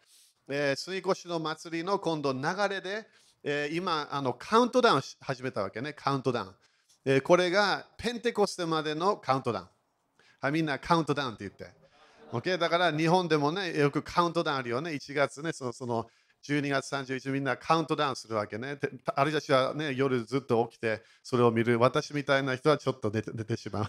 [0.49, 2.39] えー、水越の祭りの今度流
[2.69, 3.05] れで、
[3.43, 6.55] えー今あのカウントダウンし始めたわけね、カウントダウン。
[7.09, 9.67] えこれがペンテコステまでのカウントダウン。
[10.41, 11.73] はい、みんなカウントダウンって言って。
[12.33, 12.57] OK?
[12.57, 14.91] だから日本でもね、よくカウントダウンあるよね。
[14.91, 16.07] 1月ね、そのその
[16.45, 18.77] 12月31日みんなカウントダウンするわけね。
[19.15, 21.79] ある人たちはね、夜ずっと起きてそれを見る。
[21.79, 23.87] 私みたいな人はちょっと寝て寝てしまう。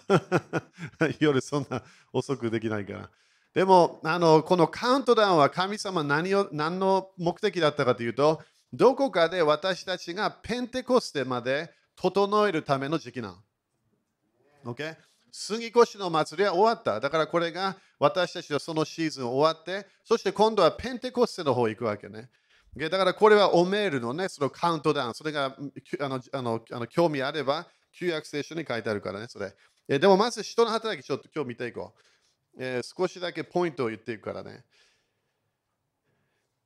[1.19, 3.09] 夜そんな遅くできないから。
[3.53, 13.35] でもあの、このカウントダウンは神様何を何の目的だったかというと、どこかで私たちがペンテコステまで整えるための時期な
[14.63, 14.73] の。
[14.73, 14.95] OK?
[15.31, 16.99] 杉越の祭りは終わった。
[16.99, 22.29] だからこれが私たちはそのシーズン終わって、そして今度はペンテコステの方行くわけね。
[22.77, 25.13] だからこれはオメールのね、そのカウントダウン。
[25.13, 25.57] それが
[25.99, 29.53] あのあのあの興味あれば、旧約聖書に書いてあるからね、それ。
[29.89, 31.93] えでもまず人の働き、ちょっと今日見ていこ
[32.57, 32.63] う。
[32.63, 34.63] えー少しだけポイントを言っていくからね。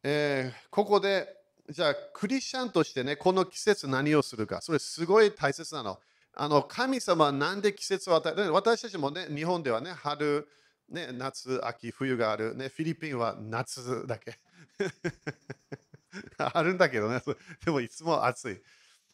[0.03, 1.27] えーここで、
[1.69, 5.99] じゃあ、クリスチャンとしてね、この季節何をするか、それすごい大切なの。
[6.35, 8.51] あの神様はなんで季節を与える？
[8.51, 10.47] 私たちもね、日本ではね、春、
[10.89, 12.69] ね、夏、秋、冬がある、ね。
[12.69, 14.39] フィリピンは夏だけ。
[16.37, 17.21] あるんだけどね、
[17.63, 18.61] でもいつも暑い。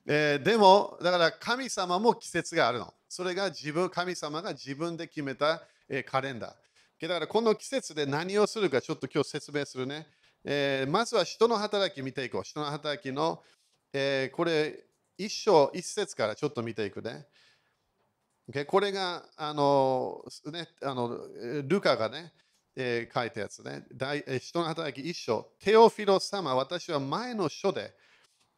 [0.08, 2.94] えーでも、だから神様も季節があるの。
[3.08, 7.08] それが自分、神様が自分で決めた、えーカレンダー。
[7.08, 10.08] だからこの季節で何をするかちょっと今日説明するね。
[10.46, 12.44] えーまずは人の働き見ていこう。
[12.44, 13.44] 人の働きの、
[13.94, 14.86] えーこれ
[15.18, 17.28] 一章一節からちょっと見ていくね。
[18.52, 21.20] OK これがあの、ね、あの
[21.68, 22.34] ルカがね、
[22.76, 23.86] えー書いたやつね。
[23.94, 25.52] 大人の働き一章。
[25.60, 27.94] テオフィロス様、私は前の書で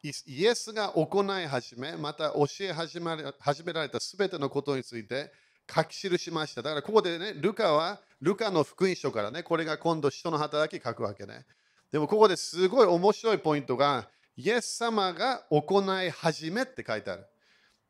[0.02, 5.32] イエスが行い始め、また教え始められ始められたすべてのことについて
[5.72, 6.62] 書き記しました。
[6.62, 11.44] だからここでね、ルカはルカの福音書からね、これが今度人の働き書くわけね。
[11.92, 17.26] でもここですごい面白いポイントが、イエス様が行い始めって書いてある。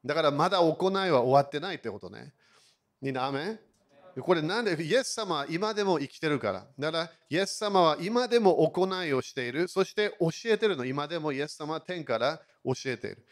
[0.05, 2.35] だからまだ行いは終わってないってことね。
[3.01, 3.61] みんな、アメ
[4.21, 6.67] これなんでイエス様は今でも生きてるから。
[6.79, 9.69] だからイエス様は今でも行いをしている。
[9.69, 10.85] そして教えてるの。
[10.85, 13.25] 今でもイエス様は天から教えている。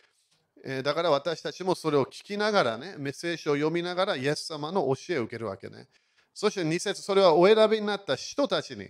[0.65, 5.89] えだから私たちもそれを聞きながらね、メッセージを読みながらイエス様の教えを受けるわけね。
[6.33, 8.89] そして2節それはお選びになった人たちに。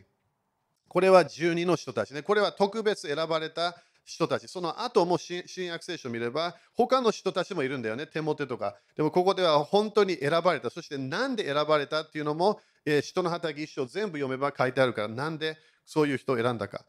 [0.90, 2.22] これは12の人たちね。
[2.22, 4.48] これは特別選ばれた人たち。
[4.48, 8.08] その後も新約聖書を見れば、他の人たちもいるんだよね。
[8.08, 8.74] テモテとか。
[8.96, 10.68] でもここでは本当に選ばれた。
[10.68, 16.84] そしてなんで選ばれたっていうのも、えー人の働き一生全部読めば書いてあるから、なんでそういう人を選んだか。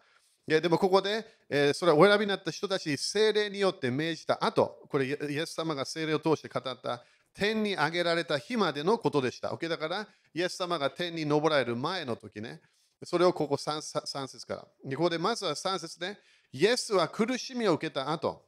[0.48, 7.04] いやでもここで、えーそれはお選びになった人たちに精霊によって命じた後、これイエス様が精霊を通して語った
[7.36, 9.50] 天に上げられた日までのことでした。
[9.50, 12.62] OK だから、イエス様が天に昇られる前の時ね、
[13.04, 14.96] それをここ 3, 3節から。
[14.96, 16.18] ここでまずは3節で、
[16.54, 18.44] イエスは苦しみを受けた後、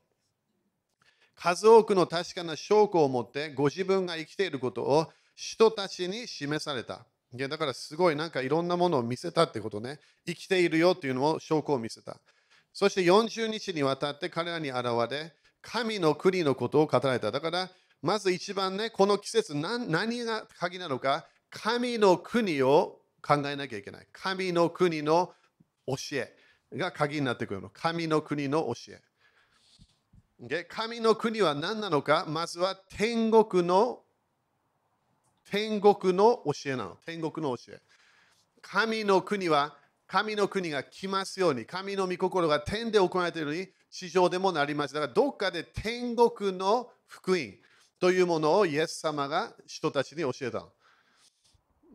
[1.36, 7.06] 数多くの確かな証拠を持ってご自分が生きていることを人たちに示された。
[7.36, 10.00] いやだからすごいなんかいろんなものを見せたってことね。
[10.28, 12.20] 生きているよっていうのを証拠を見せた。
[12.72, 17.32] そして40日にわたって彼らに現れ、神の国のことを語られた。
[17.32, 24.08] だから、まず一番ね、この季節何何が鍵なのか、神の国を考えなきゃいけない。
[24.12, 25.34] 神の国の
[25.88, 26.36] 教え
[26.74, 27.70] が鍵になってくるの。
[27.70, 29.02] 神の国の教え。
[30.40, 34.02] で神の国は何なのか、まずは天国の
[35.50, 36.98] 天国の教えなの。
[37.06, 37.82] 天国の教え。
[38.62, 44.94] 神の国は神の国が来ますように、神の御心が天で行われているように、地上でもなります。
[44.94, 47.40] だからどっかで天国の福音
[48.00, 50.72] というものをイエス様が人たちに教えたの。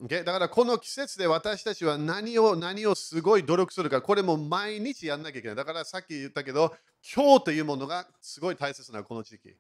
[0.05, 0.23] Okay？
[0.23, 5.57] だからこの季節で私たちは何を何をすごい努力するか、これも毎日やんなきゃいけない。
[5.57, 6.75] だからさっき言ったけど、
[7.15, 9.57] 今日というものがすごい大切なこの時期。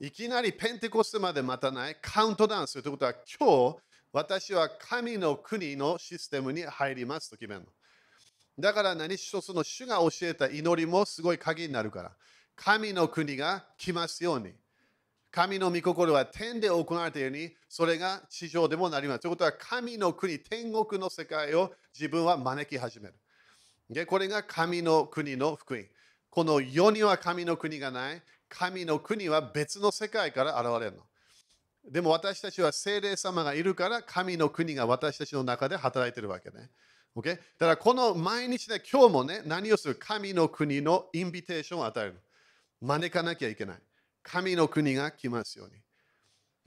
[0.00, 3.78] いきなりペンテコステまで待たない、カウントダウンするということは、今日
[4.12, 7.66] 私は神の国のシステムに入りますと決めるの。
[8.58, 12.12] だから何一つの主が教えた祈りもすごい鍵になるから。
[12.54, 14.52] 神の国が来ますように。
[15.32, 19.20] 神の御心は天で行われたように、それが地上でもなります。
[19.20, 23.14] ということは、神の国、天国の世界を自分は招き始める。
[23.90, 25.84] でこれが神の国の福音。
[26.30, 28.22] この世には神の国がない。
[28.48, 31.02] 神の国は別の世界から現れるの。
[31.90, 36.70] でも私たちは精霊様がいるから神の国が私たちの中で働いてるわけね。
[37.16, 37.28] OK?
[37.28, 39.94] だからこの毎日で今日もね、何をする？
[39.94, 42.20] 神の国のインビテーションを与える。
[42.82, 43.76] 招かなきゃいけない。
[44.22, 45.74] 神の国が来ますように。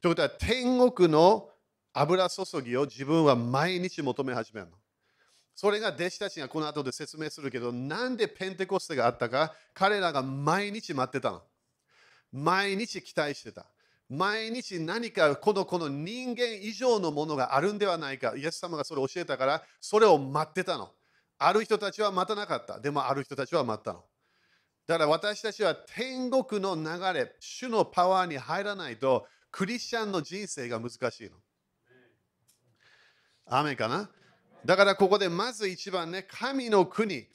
[0.02, 1.50] ということは天国の
[1.94, 4.74] 油注ぎを自分は毎日求め始めるの。
[5.56, 11.42] それが弟子たちがこの後で説明するけど、なんでペンテコステがあったか、彼らが毎日待ってたの。
[12.34, 13.66] 毎日期待してた。
[14.10, 18.34] 毎日何かこのこの人間以上のものがあるんではないか。
[18.36, 20.92] イエス様がそれを教えたから、それを待ってたの。
[21.38, 22.80] ある人たちは待たなかった。
[22.80, 24.04] でもある人たちは待ったの。
[24.88, 26.84] だから私たちは天国の流
[27.18, 31.32] れ、主のパワーに入らないと、クリスチャンの人生が難しいの。
[33.48, 34.10] 雨かな？
[34.64, 37.28] だからここでまず一番ね、神の国、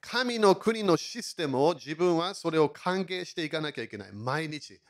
[0.00, 4.12] 神の国のシステムを自分はそれを関係していかなきゃいけない。
[4.12, 4.80] 毎日。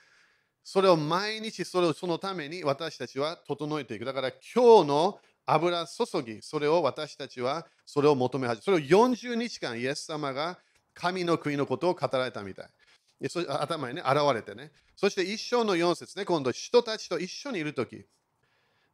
[0.64, 4.05] それを毎日それをそのために私たちは整えていく。
[4.05, 10.59] だから今日の油注ぎ、それを私たちはそれを求め始めそれを40日間イエス様が
[10.95, 12.66] 神の国のことを語られたみたい。
[13.49, 14.72] 頭にね、現れてね。
[14.97, 18.05] そして一章の4節ね、今度人たちと一緒にいるとき。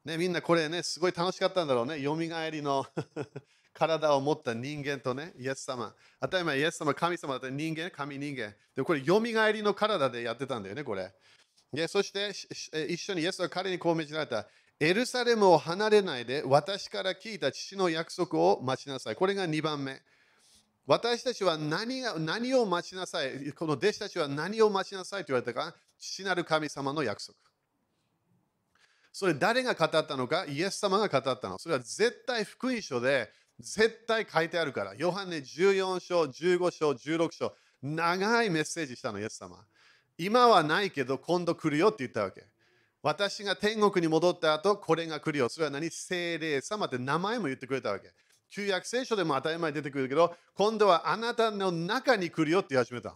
[0.04, 2.00] ね、みんなこれね、すごい楽しかったんだろうね。
[2.00, 2.86] よみがえりの
[3.74, 5.94] 体を持った人間とね、イエス様。
[6.20, 8.54] 当たり前、イエス様、神様だった人間、神人間。
[8.74, 11.12] でこれ、よみがえりの体でやってたんだよね、これ。
[11.72, 12.30] でそして
[12.88, 14.46] 一緒にイエスは彼にこう命じられた。
[14.80, 19.16] エルサレムを離れないで私から聞いた父の約束を待ちなさい。
[19.16, 20.00] これが2番目。
[20.88, 23.52] 私たちは何が何を待ちなさい。
[23.52, 25.74] この弟子たちは何を待ちなさいと言われたか？
[25.98, 27.36] 父なる神様の約束。
[29.12, 30.46] それ誰が語ったのか？
[30.48, 31.58] イエス様が語ったの。
[31.58, 33.28] それは絶対福音書で
[33.60, 34.94] 絶対書いてあるから。
[34.94, 37.52] ヨハネ14章、15章、16章。
[37.82, 39.58] 長いメッセージしたの、イエス様。
[40.16, 42.46] 今はないけど今度来るよって言ったわけ。
[43.02, 45.50] 私が天国に戻った後、これが来るよ。
[45.50, 45.90] それは何？
[45.90, 48.10] 精霊様って名前も言ってくれたわけ。
[48.50, 53.14] 旧約聖書でも当たり前に出てくるけど、今度はあなたの中に来るよって言い始めた。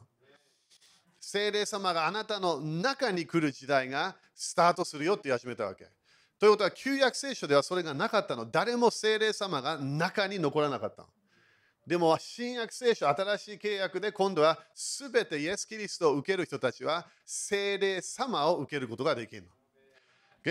[1.21, 5.89] 精霊様があなたの中に来る時代がスタートするよって言い始めたわけ。
[6.39, 8.47] ということは、旧約聖書ではそれがなかったの。
[8.47, 11.09] 誰も精霊様が中に残らなかったの。
[11.87, 19.49] でも、新約聖書、新しい契約で今度はすべてイエス・キリストを受ける人たちは精霊様を受けることができるの。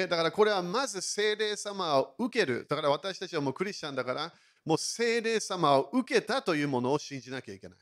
[0.07, 2.65] だからこれはまず精霊様を受ける。
[2.69, 4.33] だから私たちはもうクリスチャンだから、
[4.65, 7.77] もう精霊様を受けたというものを信じなきゃいけない。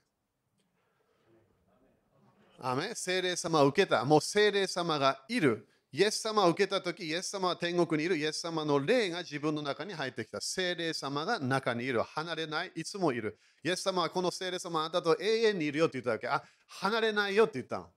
[2.61, 4.03] アメ精霊様を受けた。
[4.05, 5.67] もう精霊様がいる。
[5.91, 8.17] イエス様を受けたとき、イエス様は天国にいる。
[8.17, 10.39] イエス様の霊が自分の中に入ってきた。
[10.39, 12.03] 精霊様が中にいる。
[12.03, 12.71] 離れない。
[12.75, 13.39] いつもいる。
[13.63, 16.27] イエス様はこの精霊様あなたと永遠にいるよって言ったわけ。
[16.27, 17.87] あ、離れないよって言ったの。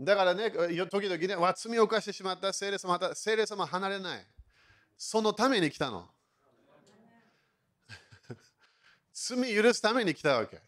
[0.00, 4.26] だからね、時々ね、わ罪を犯してしまった精霊様、精霊様離れない。
[4.98, 6.10] そのために来たの。
[9.24, 10.60] 罪許すために来たわけ。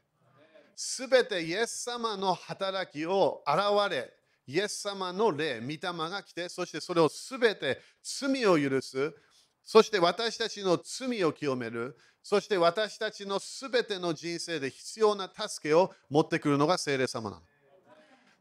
[0.77, 3.59] すべてイエス様の働きを現
[3.91, 4.13] れ、
[4.47, 9.13] イエス様の霊、御霊が来て、そしてそれをすべて罪を許す、
[9.65, 17.43] そして私たちの罪を清める、そして私たちのすべての人生で必要な助けを持ってくるのが聖霊様なの。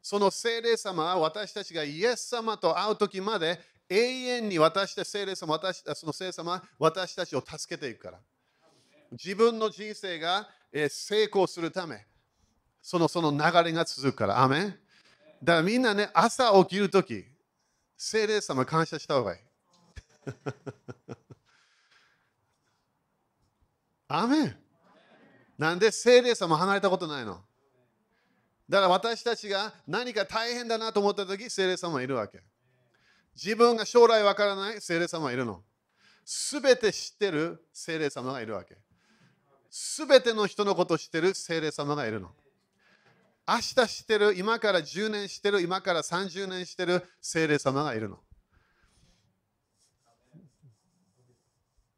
[0.01, 3.59] その聖霊様は私たちがイエス様と会う時まで
[3.89, 8.19] 永遠に私たち聖霊様、私その聖霊様私たちを助けていくから。
[9.13, 10.49] 自分の人生が
[10.89, 12.05] 成功するため、
[12.81, 14.41] そのその流れが続くから。
[14.41, 14.75] アメン
[15.43, 17.25] だからみんなね、朝起きるとき、
[17.95, 19.39] 聖霊様感謝した方がいい。
[24.07, 24.55] アメン
[25.57, 27.43] なんで聖霊様離れたことないの？
[28.69, 32.41] だから私たちが何か大変だなと思ったとき、聖霊様いるわけ。
[33.35, 35.63] 自分が将来わからない聖霊様いるの。
[36.25, 38.77] すべて知ってる聖霊様がいるわけ。
[39.75, 42.29] すべての人のことを知ってる聖霊様がいるの。
[43.47, 48.19] 明日知ってる、今から10年知ってる、今から30年知ってる聖霊様がいるの。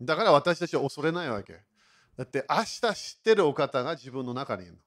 [0.02, 1.60] だから私たちは恐れないわけ。
[2.18, 4.78] だって明日知ってるお方が自分の中にいるの。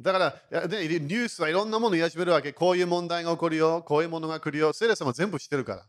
[0.00, 2.54] だから、ね、ニュースはいろんなものを言い始めるわけ。
[2.54, 4.72] こういう問題が起こるよ、こういうものが来るよ。
[4.72, 5.86] 聖霊様全部知ってるから。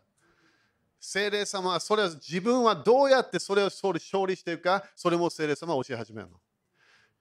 [1.00, 4.00] 聖霊様はそれを自分はどうやってそれを勝利
[4.36, 6.38] していくか、それも聖霊様は教え始めるの。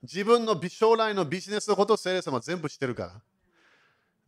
[0.02, 3.22] 自分の将来のビジネスのことを聖霊様は全部知ってるから。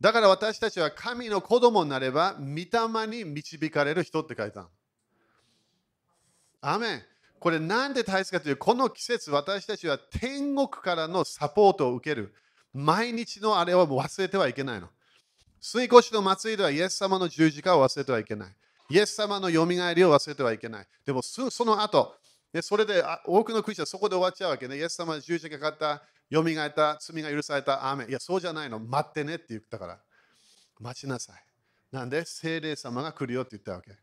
[0.01, 4.69] だから私たちは神の子供になれば、御霊に導かれる人って書いたの。
[6.61, 7.03] アメン。
[7.39, 12.33] これなんで大切かという、この季節私たちは天国からのサポートを受ける。
[12.73, 14.89] 毎日のあれを忘れてはいけないの。
[15.59, 18.55] 過越の祭りではイエス様の十字架を忘れてはいけない。
[18.89, 20.87] イエス様のよみがえりを忘れてはいけない。
[21.05, 22.15] でもその後、
[22.61, 24.77] それで多くのクリスチャンそこで終わっちゃうわけね。
[24.77, 28.03] イエス様の十字架かかった、よみがえった、罪が許された、ア。
[28.03, 28.79] いや、そうじゃないの。
[28.79, 29.99] 待ってねって言ったから。
[30.79, 31.43] 待ちなさい。
[31.91, 33.97] なんで、聖霊様が来るよって言ったわけ。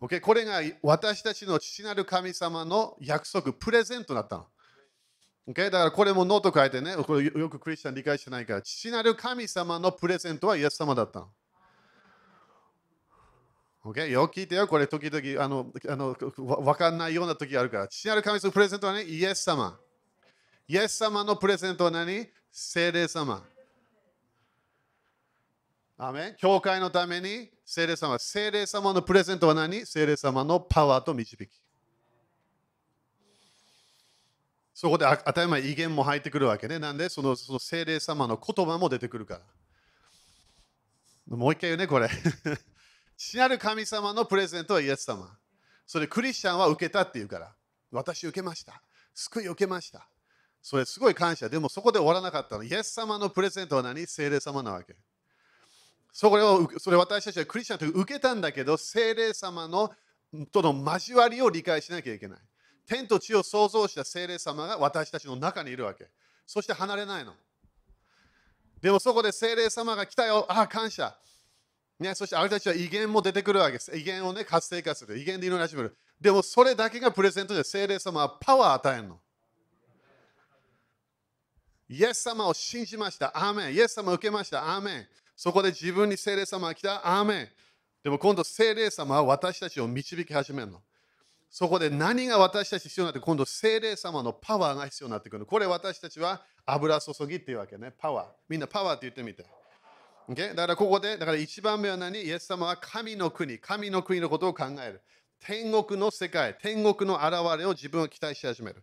[0.00, 0.20] Okay?
[0.20, 4.46] これが私たちの父なる神様の約束、プレゼントだったの。
[5.48, 5.64] Okay?
[5.64, 11.30] だからこれもノート書いてね、これよくクリスチャン理解してないから、父なる神様のプレゼントはイエス様だったの。
[13.84, 14.08] Okay?
[14.08, 17.88] よく聞いてよ、これ時々あのあの分かんないような時があるから。
[17.88, 19.78] 父なる神様のプレゼントはね、イエス様。
[20.66, 22.26] イエス様のプレゼントは何？
[22.50, 23.42] 聖霊様。
[25.96, 28.18] アメ教会のために聖霊様。
[28.18, 29.86] 聖霊様のプレゼントは何？
[29.86, 31.48] 聖霊様のパワーと導き。
[34.74, 36.78] そこで当たり前威厳も入ってくるわけね。
[36.78, 37.08] なんで？
[37.08, 39.40] そのその聖霊様の言葉も出てくるか
[41.28, 41.36] ら。
[41.36, 42.10] もう一回言うね、これ。
[43.18, 45.36] 父なる神様のプレゼントはイエス様。
[45.86, 47.52] それクリスチャンは受けたっていうから。
[47.90, 48.80] 私受けました。
[49.12, 50.08] 救い受けました。
[50.62, 51.48] それすごい感謝。
[51.48, 52.62] でもそこで終わらなかったの。
[52.62, 54.06] イエス様のプレゼントは何？
[54.06, 54.94] 聖霊様なわけ。
[56.12, 59.90] それをそれ私たちはクリスチャンと受けたんだけど、聖霊様の
[60.52, 62.38] との交わりを理解しなきゃいけない。
[62.86, 66.06] 天と地を創造した聖霊様が私たちの中にいるわけ。
[66.46, 67.32] そして離れないの。
[68.80, 70.46] でもそこで聖霊様が来たよ。
[70.48, 71.16] ああ、感謝。
[71.98, 73.96] ね、そしてあれたちは威厳も出てくるわけです。
[73.96, 75.18] 威厳をね、活性化する。
[75.18, 75.96] 威厳で祈り始める。
[76.20, 79.20] でもそれだけがプレゼントで聖霊様はパワーを与えるの。
[81.88, 83.32] イエス様を信じました。
[83.34, 83.74] アーメン。
[83.74, 84.76] イエス様を受けました。
[84.76, 85.08] アーメン。
[85.34, 87.18] そこで自分に聖霊様が来た。
[87.18, 87.48] アーメン。
[88.04, 90.82] でも今度聖霊様は私たちを導き始めるの。
[91.50, 97.92] そこで何が私たち必要になって今度聖霊様のパワーが必要になってくるこれ私たちは油注ぎっていうわけね。
[97.98, 98.26] パワー。
[98.48, 99.46] みんなパワーって言ってみて。
[100.28, 100.54] Okay?
[100.54, 102.20] だからここで、だから一番目は何？
[102.20, 105.00] イエス様は神の国、神の国のことを考える。
[105.40, 108.82] 天国の世界、天国の現れを自分を期待し始める。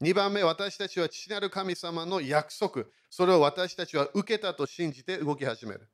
[0.00, 5.88] 2番目、私たちは父なる神様の約束、それを私たちは受けたと信じて動き始める。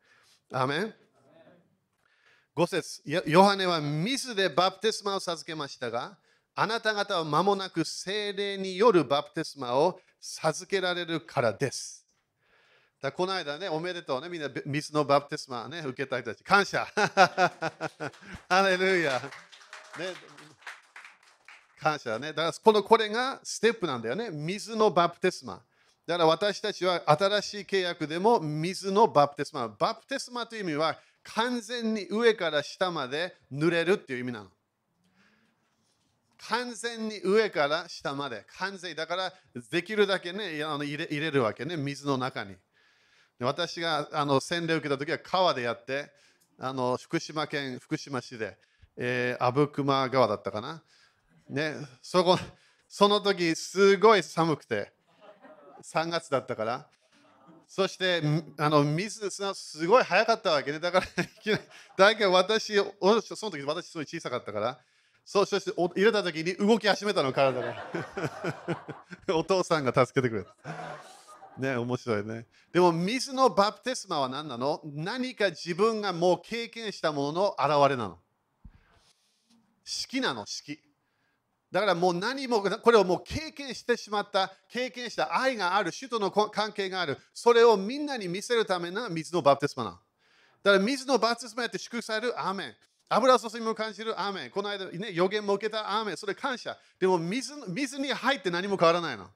[0.53, 0.95] アメン
[2.55, 6.19] ？5節ヨハネは水でバプテスマを授けましたが、
[6.55, 12.02] あなた方は間もなく精霊によるバプテスマを授けられるからです。
[13.03, 16.45] だこの間ね、おめでとうね、みんな水のバプテスマね、受けた人たち。
[16.45, 16.87] 感謝
[18.49, 20.15] ハレルヤ、ね、
[21.81, 22.29] 感謝ね。
[22.29, 24.31] だからこのこれがステップなんだよね。
[24.31, 25.65] 水のバプテスマ。
[26.07, 29.67] だから私たちは新しい契約でも水のバプテスマ。
[29.67, 34.51] バプテスマという意味は完全に上から下まで濡れるっていう意味なの。
[36.49, 38.45] 完全に上から下まで。
[38.59, 39.35] 完全だから
[39.73, 42.55] できるだけねあの入れ入れるわけね、水の中に。
[43.47, 46.11] 私があの洗礼を受けた時は川でやって、
[46.59, 48.57] あの福島県福島市で、
[48.97, 50.83] えー、阿武隈川だったかな。
[51.49, 52.39] ね、そこ
[52.89, 54.93] その時すごい寒くて、
[55.83, 56.87] 3月だったから。
[57.67, 58.21] そして
[58.59, 60.79] あの水すごい早かったわけね。
[60.79, 61.07] だから、
[61.97, 64.79] 大体私、その時私すごい小さかったから、
[65.25, 67.87] そうそして入れた時に動き始めたの、体が。
[69.35, 70.55] お父さんが助けてくれた。
[71.59, 72.47] ね、面白いね。
[72.73, 74.81] でも、水のバプテスマは何なの？
[74.85, 78.19] 何か自分がもう経験したものの現れなの。
[79.85, 80.81] 式なの、式。
[81.71, 89.97] だからもう何も、これをもう経験してしまった、経験した愛がある、主との関係がある、それをみんなに見せるための水のバプテスマなの。
[90.63, 92.75] だから水のバプテスマやって祝福される、アーメン。
[93.09, 94.51] 油注ぎも感じる、アーメン。
[94.51, 96.17] この間、ね、予言も受けた、アーメン。
[96.17, 96.79] それ感謝。
[96.99, 99.29] でも水水に入って何も変わらないの。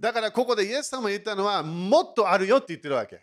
[0.00, 3.20] だからここでイエス様が言ったのは、もっとあるよって言ってるわけ。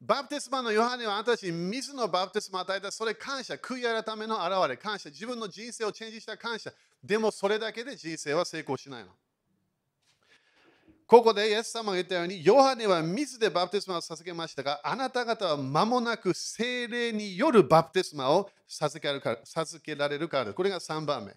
[0.00, 6.72] バプテスマのヨハネはあなたたちに水のバプテスマを与えた、それ感謝、悔い改めの現れ、感謝、自分の人生をチェンジした感謝。
[7.02, 9.10] でもそれだけで人生は成功しないの。
[11.06, 21.34] ここでイエス様が言ったように、ヨハネは水でバプテスマを授けましたが、あなた方は間もなく精霊によるバプテスマを授けられるからこれが3番目。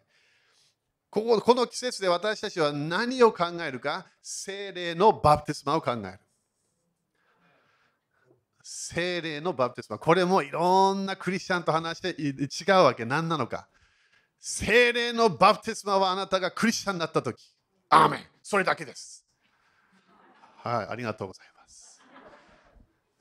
[1.12, 6.20] こここの季節で私たちは何を考えるか、精霊のバプテスマを考える。
[8.64, 10.00] 精霊のバプテスマ。
[10.00, 13.04] これもいろんなクリスチャンと話して違うわけ。
[13.04, 13.68] 何なのか。
[14.40, 17.44] 精霊のバプテスマはあなたがクリスチャンになったとき。
[17.90, 18.22] アーメン。
[18.42, 19.26] それだけです。
[20.64, 22.02] はい、ありがとうございます。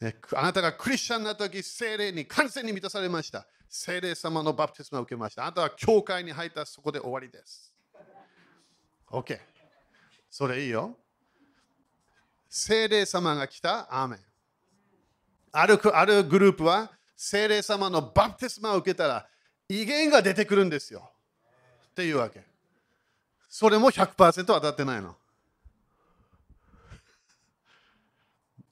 [0.01, 3.49] ね、あなたがクリスチャンなったとき、精霊に完全に満たされました。
[3.69, 5.43] 精霊様のバプテスマを受けました。
[5.43, 7.70] あなたは教会に入ったそこで終わりです。
[9.11, 9.39] OK。
[10.31, 10.97] それいいよ。
[12.49, 13.89] 精霊様が来た。
[13.91, 14.21] アーメン。
[15.53, 19.27] あるあるグループは精霊様のバプテスマを受けたら
[19.69, 21.11] 威厳が出てくるんですよ。
[21.91, 22.45] っていうわけ。
[23.49, 25.17] それも100%当たってないの。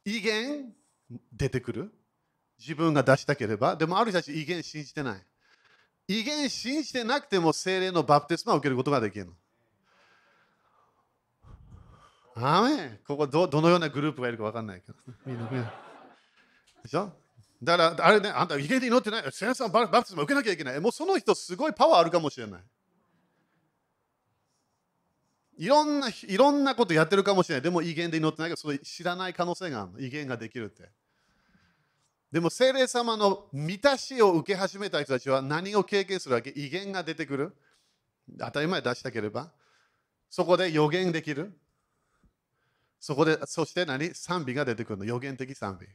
[0.05, 0.73] 威厳
[1.33, 1.93] 出てくる
[2.59, 3.77] 自分が出したければ。
[3.77, 5.27] でもある人たち威厳信じてない。
[6.07, 9.33] 威厳信じてなくても精霊のバプテスマを受けることができるの。
[12.41, 14.95] アーメンここどどのようなグループがいるか分かんないけど。
[15.27, 15.73] みんなみんな
[16.83, 17.13] でしょ
[17.63, 19.33] だから、あれね、あんた、威厳で祈ってない。
[19.33, 20.81] 先生ババプテスマ受けなきゃいけない。
[20.81, 22.61] もうその人、すごいパワーあるかもしれない。
[25.59, 27.63] いろんな、いろんなことやってるかもしれない。
[27.63, 29.99] でも、威厳で祈ってないけど、それ知らない可能性があるの。
[29.99, 30.89] 威厳ができるって。
[32.31, 37.57] でも、聖霊様の満たしを受け始めた人たちは何を経験するわけ威厳が出てくる。
[38.39, 39.51] 当たり前出したければ。
[40.31, 41.59] そこで予言できる。
[43.01, 44.15] そこで、そして何？
[44.15, 45.05] 賛美が出てくるの。
[45.05, 45.87] 予言的賛美。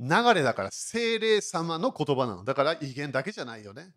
[0.00, 2.44] 流れだから精霊様の言葉なの。
[2.44, 3.92] だから威厳だけじゃないよね。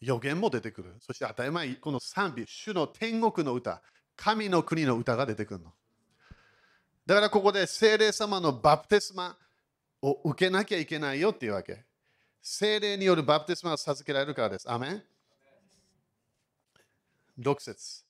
[0.00, 0.94] 予言も出てくる。
[1.00, 3.82] そして当たり前、この賛美、主の天国の歌、
[4.16, 5.72] 神の国の歌が出てくるの。
[7.04, 9.36] だからここで精霊様のバプテスマ
[10.00, 11.84] を受けなきゃいけないよっていうわけ。
[12.40, 14.70] 精霊によるバプテスマを授けられるからです。
[14.70, 15.02] アメン
[17.38, 18.07] ?6 節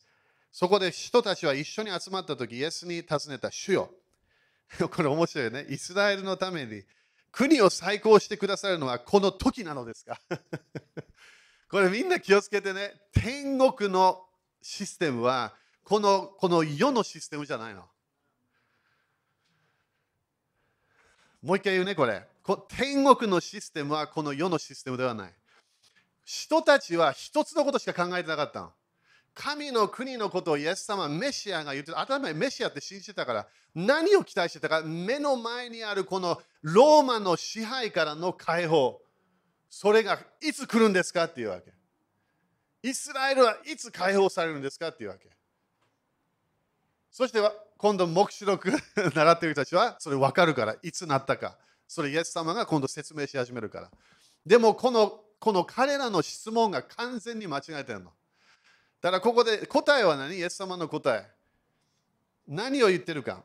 [0.51, 3.91] そこで人たちは一緒に集まった時、イエスに尋ねた主よ。
[4.91, 5.67] これ面白いよね。
[5.69, 6.85] イスラエルのために
[7.33, 10.21] 国を再興してくださるのはこの時なのですか？
[11.71, 13.01] これみんな気をつけてね。
[13.13, 14.27] 天国の
[14.63, 17.89] システムはこのこの世のシステムじゃないの。
[21.43, 22.27] もう一回言うね、これ。
[22.43, 25.35] こ天国のシステムはこの世のシステムではない。
[26.25, 28.73] 人たちは一つのことしか考えてなかったの。
[29.39, 32.01] 神の国のことをイエス様、メシアが言ってた。
[32.01, 39.01] 当たり前、メシアって信じてたから、何を期待してたか、目の前にあるこのローマの支配からの解放。
[39.71, 41.73] それがいつ来るんですかっていうわけ。
[42.83, 45.31] イスラエルはいつ解放されるんですかっていうわけ。
[47.13, 47.41] そして
[47.77, 48.73] 今度、黙示録
[49.15, 51.57] 習ってる人たちはそれ分かるから、いつなったか。
[51.87, 53.91] それイエス様が今度説明し始めるから。
[54.45, 58.13] でもこの、この彼らの質問が完全に間違えてるの。
[59.01, 60.37] だからここで答えは何？
[60.37, 61.27] イエス様の答え。
[62.47, 63.45] 何を言ってるか。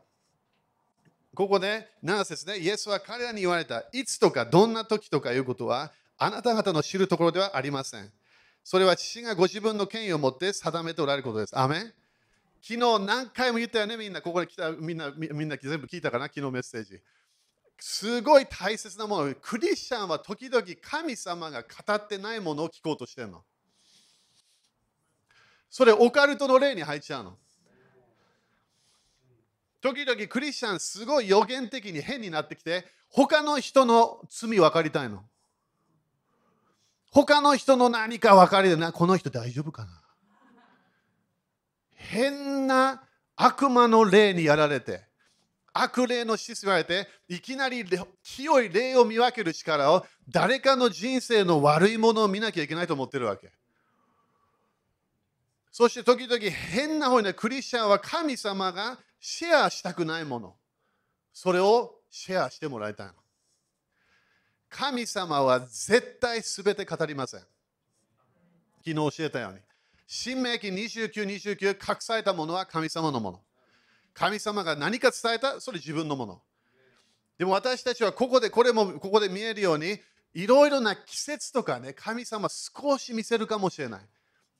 [1.35, 8.11] ここで7節ね、イエスは彼らに言われた、いつとかどんな時とかいうことは、あなた方の知るところではありません。
[8.63, 11.59] それは父がご自分の権威を持って定めておられることです。
[11.59, 11.93] アメ
[12.61, 14.21] 昨日何回も言ったよね、みんな。
[14.21, 16.99] ここに来た、みんな、みんな全部聞いたかな、昨日メッセージ。
[17.79, 19.35] すごい大切なもの。
[19.41, 23.43] クリスチャンは時々神様が語ってないものを聞こうとしてるの。
[25.74, 27.36] それオカルトの例に入っちゃうの。
[29.82, 35.24] 時々クリスチャンすごい予言的に変になってきて、他の人の罪分かりたいの。
[37.09, 38.91] 他の人の何か分かりたいな。
[38.91, 39.99] この人大丈夫かな
[41.95, 43.01] 変な
[43.36, 45.01] 悪魔の霊にやられて、
[45.74, 47.84] 悪霊の施設言われて、いきなり
[48.21, 53.51] 清い霊を見分ける力を誰かの人生の悪いものを見なきゃいけないと思ってるわけ。
[55.74, 60.55] そして時々変な方にクリスチャンは神様がシェアしたくないもの。
[61.34, 63.13] それをシェアしてもらいたいの。
[64.69, 67.39] 神様は絶対全て語りません。
[67.39, 69.59] 昨日教えたように。
[70.05, 73.41] 新明記29、29隠されたものは神様のもの。
[74.13, 76.41] 神様が何か伝えたそれ自分のもの。
[77.39, 79.97] でも私たちはここで、これもここで見えるように、
[80.36, 84.01] いろいろな季節とかね、神様少し見せるかもしれない。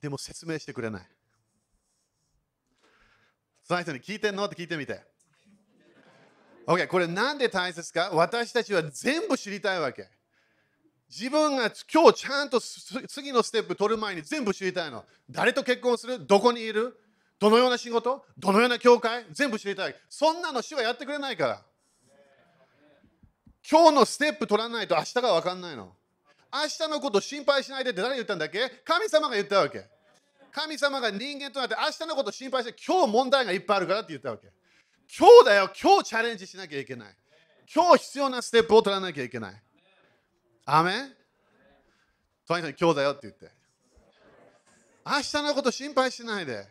[0.04, 1.01] でも説明してくれない。
[3.64, 4.43] その人に聞いてんの？
[4.43, 4.99] って聞いてみて。
[6.68, 8.10] OK、これなんで大切か？
[8.12, 10.10] 私たちは全部知りたいわけ。
[11.10, 15.06] 自分が今日ちゃんと次のステップ取る前に全部知りたいの。
[15.32, 16.26] 誰と結婚する？
[16.26, 16.97] どこにいる？
[17.39, 18.26] どのような仕事？
[18.38, 19.26] どのような教会？
[19.32, 19.95] 全部知りたい。
[20.10, 21.62] そんなの主はやってくれないから。
[23.72, 25.93] 今日のステップ取らないと明日が分かんないの。
[26.51, 28.70] 明日のこと心配しないでって誰言ったんだっけ？
[28.84, 29.92] 神様が言ったわけ。
[30.54, 34.47] 神様が人間となって明日のこと心配して今日問題がいっぱいあるからって言ったわけ。
[35.18, 37.16] 今日だよ、今日チャレンジしなきゃいけない。
[37.74, 39.62] 今日必要なステップを取らなきゃいけない。
[40.66, 41.16] アメン？
[42.47, 43.49] とにかく今日だよって言って。
[45.06, 46.54] 明日のこと心配しないで。
[46.56, 46.68] だか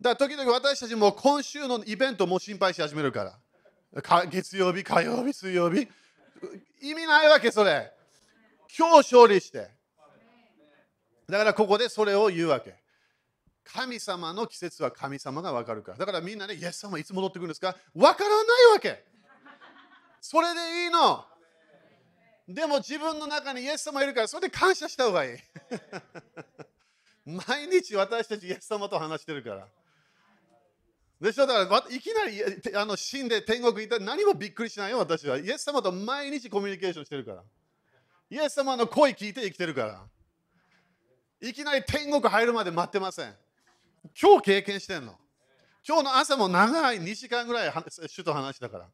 [0.00, 3.38] ら時々私たちも今週のイベントも心配し始めるか
[3.94, 4.02] ら。
[4.02, 5.86] か月曜日、火曜日、水曜日。
[6.80, 7.92] 意味ないわけ、それ。
[8.76, 9.70] 今日勝利して。
[11.28, 12.74] だからここでそれを言うわけ。
[13.64, 15.98] 神様の季節は神様が分かるから。
[15.98, 17.74] だからみんなね、イエス様いつ戻ってくるんですか？
[17.94, 19.02] 分からないわけ。
[20.20, 21.24] それでいいの。
[22.46, 25.38] でも自分の中にイエス様いるから、それで感謝した方がいい。
[27.24, 29.66] 毎日私たちイエス様と話してるから。
[31.20, 31.46] でしょ？
[31.46, 32.42] だからいきなり
[32.76, 35.38] あの死んで天国行ったら何もびっくりしないよ、私は。
[35.38, 37.42] イエス様と毎日コミュニケーションしてるから。
[38.28, 40.06] イエス様の声聞いて生きてるから。
[41.40, 43.34] いきなり天国入るまで待ってません。
[44.20, 45.14] 今日経験してんの。
[45.86, 47.72] 今日の朝も長い2時間ぐらい
[48.06, 48.88] 主と話したから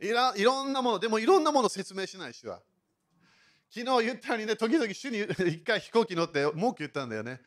[0.00, 0.34] いら。
[0.36, 2.60] いろんなもの、でもいろんなもの説明しない主は。
[3.70, 7.40] 昨日言ったようにね、時々主に一回飛行機乗って文句言ったんだよね。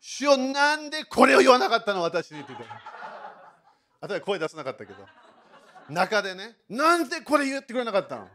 [0.00, 2.02] 主よなんでこれを言わなかったの？
[2.02, 2.66] 私にって言って。
[4.00, 4.98] あとは声出さなかったけど。
[5.90, 8.28] 中でね、なんでこれ言ってくれなかったの？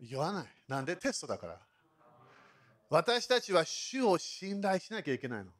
[0.00, 0.46] 言わない。
[0.68, 1.58] なんでテストだから。
[2.90, 5.50] 私たちは主を信頼しなきゃいけないの。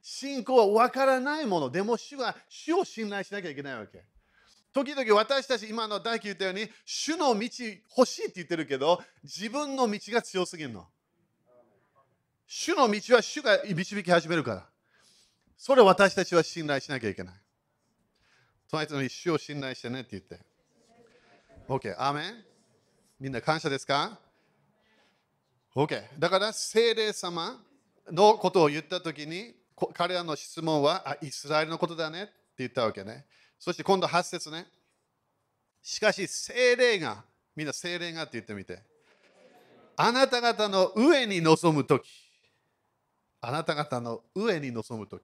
[0.00, 1.70] 信仰は分からないもの。
[1.70, 4.04] でも主は主を信頼しなきゃいけないわけ。
[4.72, 7.48] 時々私たち、今の大輝言ったように、主の道
[7.96, 10.86] 欲しいって言ってるけど、自分の道が強すぎるの。
[12.46, 14.66] 主の道は主が導き始めるから。
[15.56, 17.34] それを私たちは信頼しなきゃいけない。
[18.70, 20.38] 隣の主を信頼してねって言って。
[21.66, 22.44] OK、アーメン
[23.18, 24.20] みんな感謝ですか？
[25.74, 26.02] ?OK。
[26.18, 27.60] だから、聖霊様
[28.10, 29.54] のことを言ったときに、
[29.94, 33.26] 彼らの質問はあ、イスラエルのことだねって言ったわけね。
[33.58, 34.66] そして今度8節ね。
[35.82, 38.82] しかし、精霊が、みんな精霊がって言ってみて。
[39.96, 42.06] あなた方の上に臨むとき、
[43.40, 45.22] あなた方の上に臨むとき、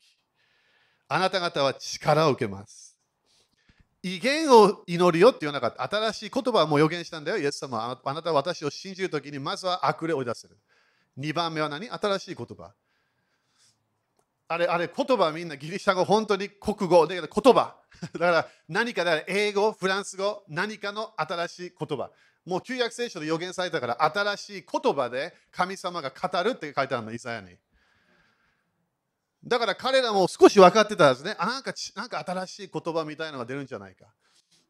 [1.07, 2.84] あなた方は力を受けます。
[4.07, 5.97] 威厳を祈るよって言わなかった。
[5.97, 7.99] 新しい言葉はもう予言したんだよ、イエス様。
[8.05, 10.59] あなたは私を信じるときに、まずは悪霊を追い出せる。
[11.19, 11.89] 2番目は何？
[11.89, 12.75] 新しい言葉。
[14.47, 17.77] あれ、あれ、言葉はみんなギリシャ語、本当に国語、だから言葉。
[18.13, 22.11] だから何かだ英語、フランス語、何かの新しい言葉。
[22.45, 27.57] もう旧約聖書で予言されたから、新しい言葉で神様が語るって書いてあるの、イザヤに。
[29.47, 31.37] だから彼らも少し分かってたんですね。
[31.39, 34.07] あなんかなんか新しい言葉みたいなのが出るんじゃないか。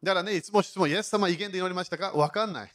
[0.03, 2.11] だからね、いつも質問、イエス様威厳で祈りましたか？
[2.11, 2.73] 分かんない。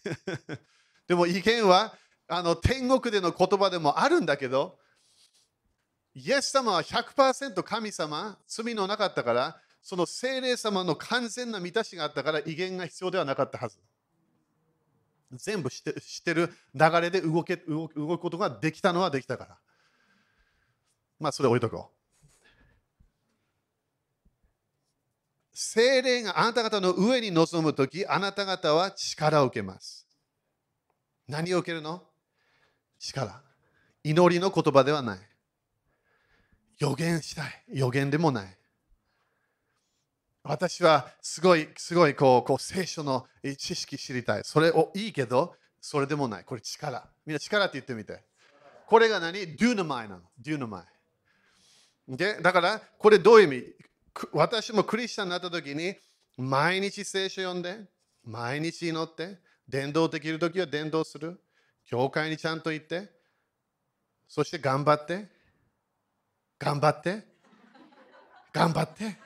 [1.08, 1.94] でも威厳は
[2.28, 4.80] あの天国での言葉でもあるんだけど、
[6.14, 13.78] イエス様は100%神様、罪のなかったから、その聖霊様の完全な満たしがあったから威厳が必要ではなかったはず。
[15.34, 19.58] 全部知って知ってる流れで動け動くことができたのはできたから。
[21.20, 21.96] まあ、それ置いとこう。
[25.54, 30.08] 精霊があなた方の上に臨むとき、あなた方は力を受けます。
[31.28, 32.02] 何を受けるの？
[32.98, 33.44] 力。
[34.04, 35.20] 祈りの言葉ではない。
[36.80, 37.64] 予言したい。
[37.74, 38.58] 予言でもない。
[40.44, 44.44] 私はすごい、すごいこうこう聖書の知識知りたい。
[44.46, 46.46] それをいいけど、それでもない。
[46.46, 47.06] これ力。
[47.26, 48.24] みんな力って言ってみて。
[48.88, 49.34] これが何？
[49.34, 50.22] デューナマイなの。
[50.40, 50.84] デューナマイ。
[52.10, 53.66] でだから、これどういう意味？
[54.34, 55.96] 私もクリスチャンになった時に、
[56.38, 57.86] 毎日聖書読んで、
[58.24, 59.38] 毎日祈って、
[59.68, 61.40] 伝道できる時は伝道する。
[61.86, 63.12] 教会にちゃんと行って、
[64.28, 65.28] そして頑張って、
[66.58, 67.24] 頑張って、
[68.52, 69.18] 頑張って。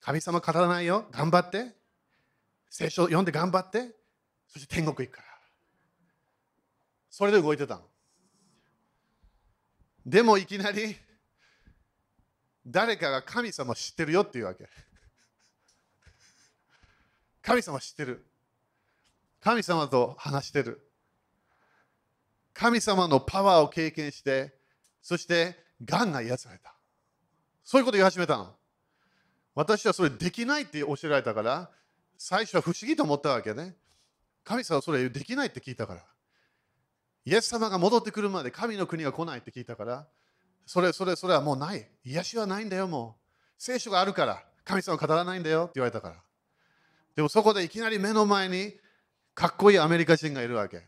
[0.00, 1.06] 神様語らないよ。
[1.10, 1.74] 頑張って。
[2.70, 3.94] 聖書読んで頑張って。
[4.48, 5.28] そして天国行くから。
[7.10, 7.82] それで動いてたの。
[10.04, 10.96] でもいきなり
[12.66, 14.68] 誰かが神様を知ってるよっていうわけ。
[17.42, 18.26] 神様知ってる。
[19.40, 20.90] 神様と話してる。
[22.52, 24.58] 神様のパワーを経験して、
[25.00, 26.74] そしてがんが癒された。
[27.64, 28.52] そういうこと言い始めたの。
[29.54, 31.70] 私はそれできないって教えられたから、
[32.18, 33.76] 最初は不思議と思ったわけね。
[34.42, 36.04] 神様はそれできないって聞いたから。
[37.24, 40.06] イエス様が戻ってくるまで神の国が来ないって聞いたから、
[40.66, 41.88] それ、それ、それはもうない。
[42.04, 43.22] 癒しはないんだよ、もう。
[43.56, 46.16] 聖書があるから、神様語らないんだよって言われたから。
[47.14, 48.74] でもそこでいきなり目の前に
[49.32, 50.82] かっこいいアメリカ人がいるわけ。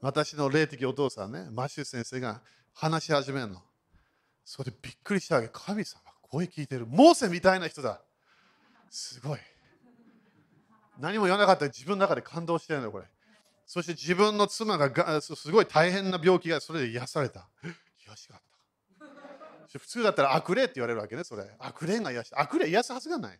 [0.00, 2.40] 私の霊的お父さんね、マシュー先生が
[2.72, 3.62] 話し始めるの。
[4.44, 5.50] それでびっくりしたわけ。
[5.52, 6.86] 神様、声聞いてる。
[6.86, 8.00] モーセみたいな人だ。
[8.88, 9.38] すごい。
[10.98, 13.04] 何も言わなかったら自分の中で感動してるのこれ。
[13.66, 17.48] そして自分の妻ががすごい大変な病気がそれで癒された。
[18.10, 18.42] 癒しがあっ
[19.70, 19.78] た。
[19.78, 21.44] 普通だったら悪霊って言われるわけね、それ。
[21.58, 22.40] 悪霊が癒した。
[22.40, 23.38] 悪霊癒すはずがない。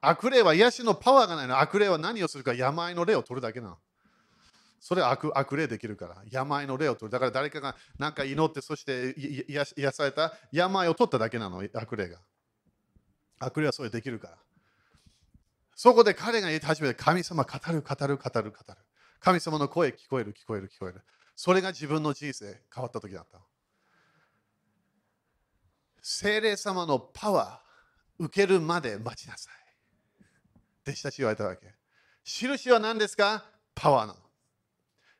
[0.00, 1.58] 悪霊は癒しのパワーがないの。
[1.60, 3.78] 悪霊は何をするか病の霊を取るだけなの。
[4.80, 6.22] それ悪悪霊できるから。
[6.30, 7.10] 病の霊を取る。
[7.10, 9.14] だから誰かが何か祈って、そして
[9.48, 12.18] 癒癒された病を取っただけなの、悪霊が。
[13.38, 14.38] 悪霊はそれできるから。
[15.74, 18.52] そこで彼が言い始めて、神様語る、語る、語る、語る。
[19.20, 21.02] 神様の声聞こえる、聞こえる、聞こえる。
[21.34, 23.40] それが自分の人生変わった時だった。
[26.08, 29.54] 精霊様のパワー受けるまで待ちなさい。
[30.86, 31.66] 弟子たち言われたわけ。
[32.22, 33.44] 印は何ですか？
[33.74, 34.18] パワーなの。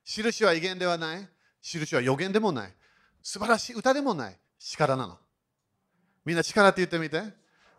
[0.05, 1.29] 印は威厳ではない。
[1.61, 2.75] 印は予言でもない。
[3.21, 4.39] 素晴らしい歌でもない。
[4.61, 5.19] 力なの。
[6.25, 7.21] みんな力って言ってみて。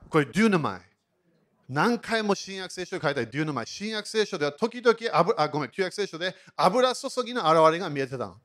[0.10, 0.82] これ、デューナマイ。
[1.70, 3.68] 何回も新約聖書に書いたデューナマイ。
[3.68, 8.36] 新約聖書では時々油、あ、ごめん、旧約聖書で油注ぎの現れが見えてたの。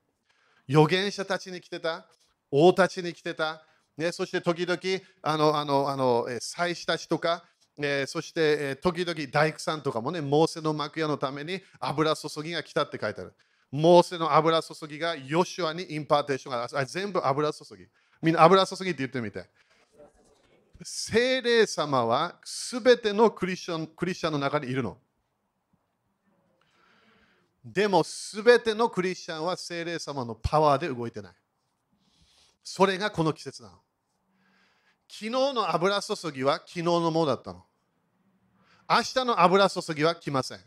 [0.68, 2.06] 預言者たちに来てた。
[2.52, 3.64] 王たちに来てた。
[3.96, 4.80] ね、そして時々
[5.22, 7.44] あのあのあの祭司たちとか、
[7.78, 13.34] えー、そして、えー、時々大工さんとかもね、モーセの幕屋のために油注ぎが来たって書いてある。
[13.70, 16.86] モーセの油注ぎがヨシュアに impartation がある。
[16.86, 17.86] 全部油注ぎ。
[18.20, 19.44] みんな油注ぎって言ってみて。
[20.84, 24.98] 聖霊様はすべてのクリスチャンクリスチャンの中にいるの。
[27.64, 31.32] でもすべてのクリスチャンは精霊様のパワーで動いてない。
[32.64, 33.74] それがこの季節なの。
[35.08, 37.64] 昨日の油注ぎは昨日のものだったの。
[38.88, 40.58] 明日の油注ぎは来ません。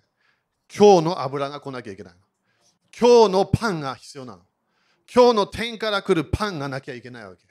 [0.76, 2.20] 今日の油が来なきゃいけないの。
[2.98, 4.44] 今日のパンが必要なの。
[5.14, 7.44] 今日の天から来るパンがなきゃいけないわけ。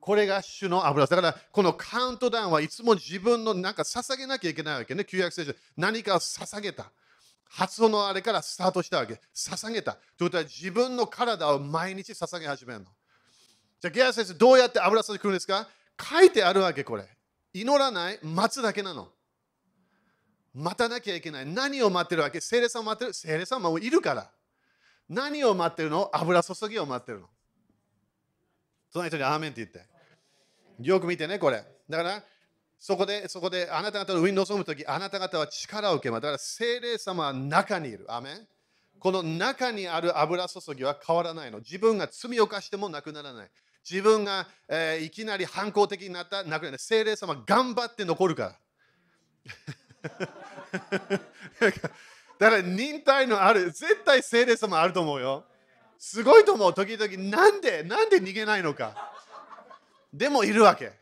[0.00, 1.06] これが主の油。
[1.06, 5.04] だからこのカウントダウンはいつも自分のなんか捧げなきゃいけないわけね。
[5.04, 6.90] 旧約聖書何かを捧げた。
[7.44, 9.20] 発音のあれからスタートしたわけ。
[9.34, 9.92] 捧げた。
[10.16, 12.86] ということは自分の体を毎日捧げ始めるの。
[13.82, 15.68] じゃあ、ゲア先生、どうやって油注ぎ来るんですか？
[16.00, 17.04] 書いてあるわけ、これ。
[17.52, 19.08] 祈らない、待つだけなの。
[20.54, 21.46] 待たなきゃいけない。
[21.46, 22.40] 何を待ってるわけ？
[22.40, 23.12] 聖霊さん待ってる？
[23.12, 24.30] 聖霊さんもいるから。
[25.08, 26.08] 何を待ってるの？
[26.12, 27.26] 油注ぎを待ってるの。
[28.92, 29.84] その人にアーメンって言って。
[30.80, 31.64] よく見てね、これ。
[31.88, 32.22] だから、
[32.78, 36.20] そこで、そこであなた方の上に臨むとき、あなた方は力を受けます。
[36.20, 38.06] だから、聖霊様は中にいる。
[38.08, 38.46] アメン
[39.00, 41.58] この中にある油注ぎは変わらないの。
[41.58, 43.50] 自分が罪を犯してもなくならない。
[43.88, 48.58] 自分が、えー、いきなり反抗的になったなくなる聖霊様頑張って残るから。
[52.38, 55.44] だから忍耐のある絶対聖霊様あると思うよ。
[55.98, 56.74] すごいと思う。
[56.74, 59.12] 時々なんでなんで逃げないのか。
[60.12, 60.92] でもいるわけ。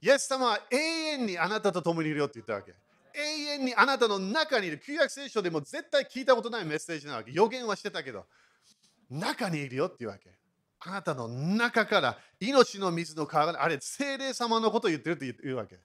[0.00, 2.74] イエス様は永遠にあなたと共にいるよって言ったわけ。
[3.14, 3.20] 永
[3.54, 4.78] 遠にあなたの中にいる。
[4.78, 7.30] 旧約聖書でも絶対聞いたことないメッセージなわけ。
[7.32, 8.26] 予言はしてたけど。
[9.08, 10.30] 中にいるよっていうわけ。
[10.86, 15.78] あなたの中から命の水の川があれ精霊様のことを言ってるって言うわけ。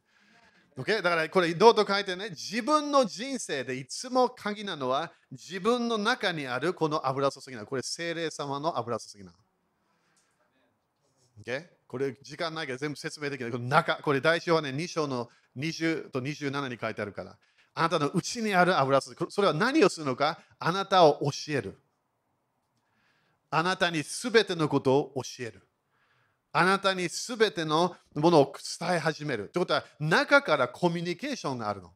[0.77, 1.01] Okay?
[1.01, 7.65] だからこれどうと書いてね自分の人生でいつも鍵なのは自分の中にあるこの油注ぎなの。
[7.65, 9.37] これ精霊様の油注ぎなの。
[11.43, 11.65] Okay?
[11.87, 13.51] これ時間ないけど全部説明できない。
[13.51, 17.37] この中、これ第一はね2章の20と27に書いてあるから。
[17.73, 19.25] あなたの内にある油注ぎ。
[19.29, 20.39] それは何をするのか？
[20.59, 21.79] あなたを教える。
[23.51, 25.67] あなたにすべてのことを教える。
[26.51, 29.49] あなたにすべてのものを伝え始める。
[29.49, 31.93] ということは、中からコミュニケーションがあるの。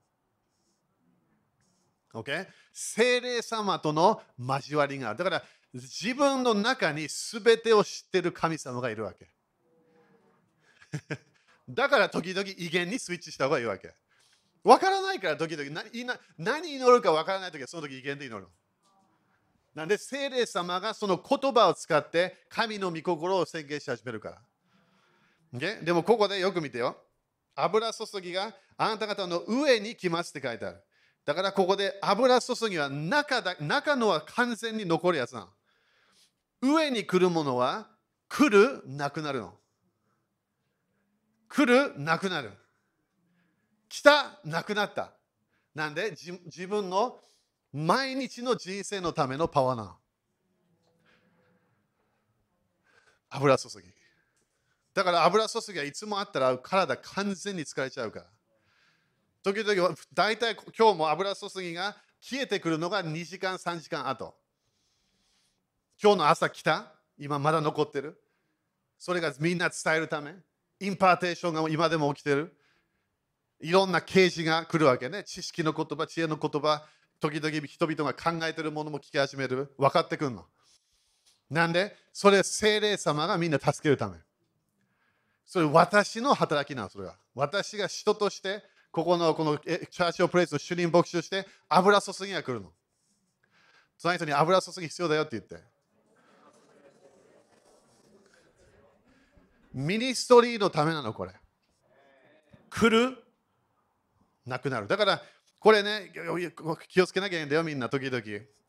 [2.13, 2.47] OK?
[2.71, 5.17] 精霊様との交わりがある。
[5.17, 5.43] だから、
[5.73, 9.27] 自分の中にすべてを知っている神様がいるわけ。
[11.67, 13.95] だから時々威厳にスイッチした方がいいわけ。
[14.63, 15.89] わからないから時々何
[16.37, 18.49] 何祈るかわからないときはその時威厳で祈るの。
[19.75, 24.41] なんで、聖霊様がその言葉を使って神の御心を宣言し始めるから。
[25.55, 25.83] Okay?
[25.83, 26.95] でもここでよく見てよ。
[27.55, 30.83] 油注ぎがあなた方の上に来ますって書いてある。
[31.25, 35.49] だからここで油注ぎは中だ中のは完全に残るやつなの。
[36.61, 37.87] 上に来るものは
[38.29, 39.53] 来る、なくなるの。
[41.49, 42.51] 来る、なくなる。
[43.89, 45.13] 来た、なくなった。
[45.75, 46.15] なんで
[46.45, 47.19] 自分の
[47.73, 49.97] 毎日の人生のためのパワーな
[53.31, 53.89] 油注ぎ。
[54.93, 58.25] だから油注ぎはいつもあったら体完全に疲れちゃうから。
[59.41, 64.35] 時々大体今日も油注ぎが消えてくるのが2時間3時間後。
[66.01, 66.93] 今日の朝来た？
[67.17, 68.21] 今まだ残ってる？
[68.99, 70.35] それがみんな伝えるため？
[70.79, 72.55] impartation が今でも起きてる？
[73.61, 75.23] いろんな啓示が来るわけね。
[75.23, 76.85] 知識の言葉、知恵の言葉、
[77.23, 79.73] 時々人々が考えているものも聞き始める。
[79.77, 80.45] 分かってくるの。
[81.49, 81.95] なんで？
[82.11, 84.17] それ聖霊様がみんな助けるため。
[85.45, 87.15] それ私の働きなの、それは。
[87.33, 88.61] 私が人として、
[88.91, 92.73] ここのこのチャーチオプレイスの主任牧師として油注ぎが来るの。
[93.97, 95.65] その人に油注ぎ必要だよって言って。
[99.73, 101.31] ミニストリーのためなの、これ。
[102.69, 103.17] 来る？
[104.45, 104.87] なくなる。
[104.89, 105.21] だから、
[105.63, 106.11] これね、
[106.89, 108.21] 気をつけなきゃいけないんだよ、みんな、時々。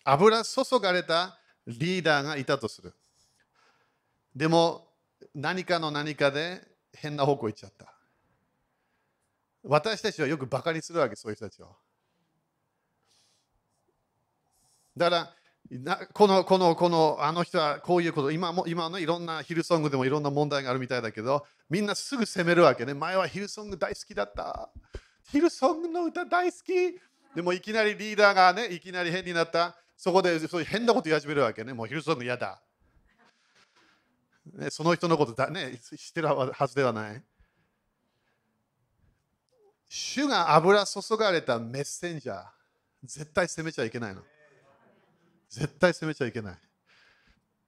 [0.05, 2.95] 油注がれたリーダーがいたとする。
[4.37, 4.87] でも、
[5.35, 7.93] 何かの何かで変な方向行っちゃった。
[9.65, 11.75] 私たちはよくバカにするわけ、そういう人たちを。
[14.97, 15.35] だか
[15.91, 22.95] ら、この、この、この、あの人はこういうこと、今も、今のいろんなヒルソングでもいろんな問題があるみたいだけど、みんなすぐ責めるわけね。
[22.95, 24.71] 前はヒルソング大好きだった。
[25.31, 27.01] ヒルソングの歌大好き。
[27.35, 29.77] でもいきなりリーダーがね、いきなり変になった。
[29.97, 31.73] そこでそういう変なこと言い始めるわけね。
[31.73, 32.61] もうヒルソング嫌だ。
[34.53, 37.23] ね、その人のことだ、ね、知ってるはずではない。
[39.89, 42.45] 主が油注がれたメッセンジャー、
[43.05, 44.23] 絶対責めちゃいけないの。
[45.49, 46.59] 絶対責めちゃいけない。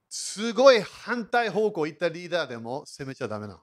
[0.08, 3.60] すごい反対方向行ったリーダーでも責めちゃだめなの。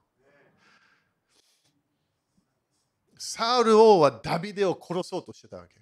[3.26, 5.80] サウル王はダビデを殺そうとしてたわけ。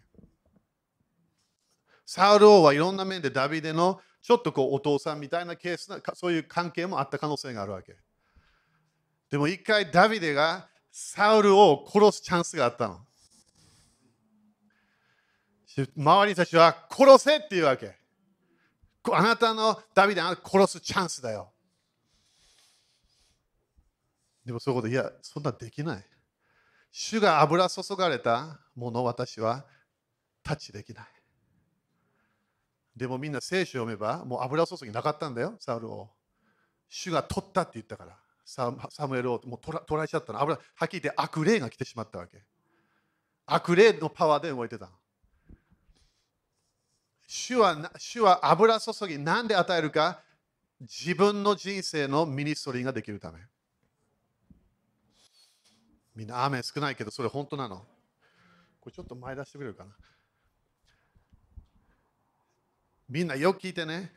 [2.06, 7.96] サウル王はいろんな面でダビデのちょっとこうお父さんみたいなケースな、そういう関係もあった可能性があるわけ。
[9.32, 13.00] でも一回ダビデがサウル王を殺すチャンスがあったの。
[15.98, 17.98] 周りたちは殺せっていうわけ。
[19.12, 21.52] あなたのダビデあ殺すチャンスだよ。
[24.46, 26.11] でもそういうこで、いや、そんなできない。
[26.92, 29.66] 主が油注がれたもの私は
[30.44, 31.06] タッチできない。
[32.96, 36.10] でもみんな聖書を読めば、もう油注ぎなかったんだよ、サウルを。
[36.90, 40.42] 主が取ったって言ったから、サムエルをもう取ら取られちゃったの。
[40.42, 42.44] 油はっきり言って悪霊が来てしまったわけ。
[43.46, 44.90] 悪霊のパワーで動いてた。
[47.28, 50.22] 主は主は油注ぎ、なんで与えるか、
[50.82, 53.40] 自分の人生のミニストリーができるため。
[56.16, 57.86] みんな雨少ないけど、それ本当なの？
[58.80, 59.92] これちょっと前出してくれるかな？
[63.10, 64.12] みんなよく聞いてね。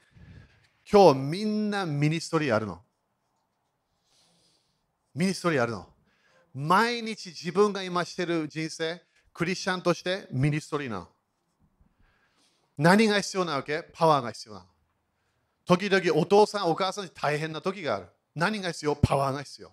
[0.90, 2.80] 今日みんなミニストリーあるの。
[5.14, 5.86] ミニストリーあるの。
[6.52, 9.00] 毎日自分が今してる人生、
[9.32, 11.08] クリスチャンとしてミニストリーなの。
[12.76, 13.84] 何が必要なわけ？
[13.92, 14.66] パワーが必要なの。
[15.64, 18.06] 時々お父さん、お母さんに大変な時がある。
[18.34, 18.94] 何が必要？
[18.96, 19.72] パワーが必要。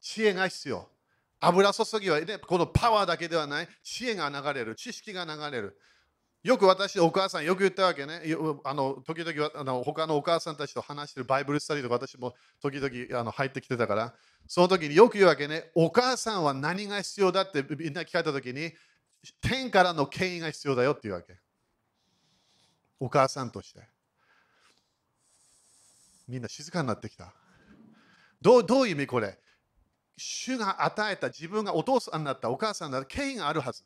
[0.00, 0.88] 知恵が必要。
[1.46, 3.68] 油注ぎは、ね、このパワーだけではない。
[3.82, 4.74] 知恵が流れる。
[4.74, 5.78] 知識が流れる。
[6.42, 8.20] よく私、お母さんよく言ったわけね。
[8.64, 14.14] あの時々あの他のお母さんたちと話してるバイブルスタディとか私も時々あの入ってきてたから、
[14.46, 15.70] その時によく言うわけね。
[15.74, 18.72] お母さんは何が必要だってみんな聞かれた時に、
[19.40, 21.38] 天からの権威が必要だよって言うわけ。
[23.00, 23.80] お母さんとして。
[26.28, 27.32] みんな静かになってきた。
[28.42, 29.38] どうどういう意味これ？
[30.16, 33.82] 主が与えた自分がお父さんになったお母さんだった権威があるはず。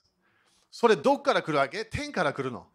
[0.70, 1.84] それどっから来るわけ？
[1.84, 2.66] 天から来るの。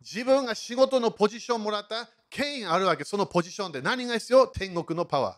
[0.00, 3.04] 自分が仕事のポジションもらった権威があるわけ。
[3.04, 4.46] そのポジションで何が必要？
[4.46, 5.36] 天国のパワー。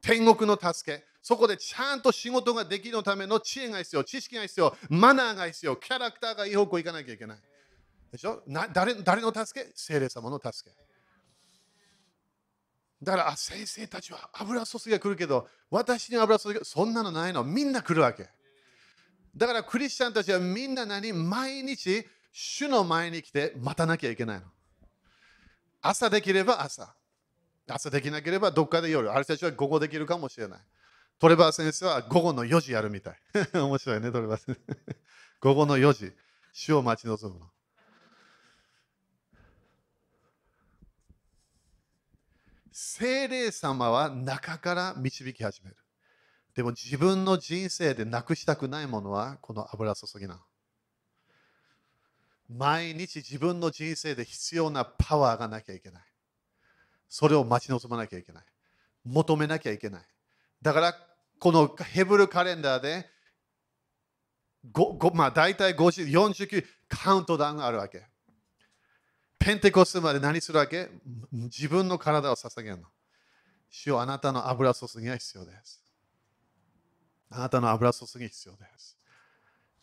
[0.00, 1.04] 天国の助け。
[1.22, 7.38] そこでちゃんと仕事ができるための知恵が必要、知識が必要、マナーが必要、キャラクターがいい方向行かなきゃいけない。
[8.10, 8.42] でしょ？
[8.46, 9.70] な誰誰の助け？
[9.74, 10.76] 精霊様の助け。
[13.02, 17.42] だから、先生たちは油注ぎが来るけど、私に油注ぎそんなのないの。
[17.42, 18.28] みんな来るわけ。
[19.36, 21.12] だからクリスチャンたちはみんな何？
[21.12, 24.46] 毎日主の前に来て待たなきゃいけないの。
[25.80, 26.94] 朝できれば朝。
[27.66, 29.12] 朝できなければどっかで夜。
[29.12, 30.60] あれたちは午後できるかもしれない。
[31.18, 33.16] トレバー先生は午後の4時やるみたい。
[33.54, 34.76] 面白いね、トレバー先生。
[35.40, 36.12] 午後の4時。
[36.52, 37.50] 主を待ち望むの。
[42.72, 45.76] 精霊様は中から導き始める。
[46.54, 50.40] でも自分の人生でなくしたくないものはこの油注ぎなの。
[52.48, 56.02] 毎日自分の人生で必要なパワーがなきゃいけない。
[57.08, 58.44] それを待ち望まなきゃいけない。
[59.04, 60.02] 求めなきゃいけない。
[60.60, 60.94] だから
[61.38, 63.06] このヘブルカレンダーで
[64.72, 68.06] 5、5まあ、大体50 49カウントダウンがあるわけ。
[69.44, 70.88] ペンテコステまで何するわけ？
[71.32, 72.84] 自分の体を捧げるの。
[73.68, 75.82] 主よあなたの油注ぎが必要です。
[77.28, 78.96] あなたの油注ぎ必要です。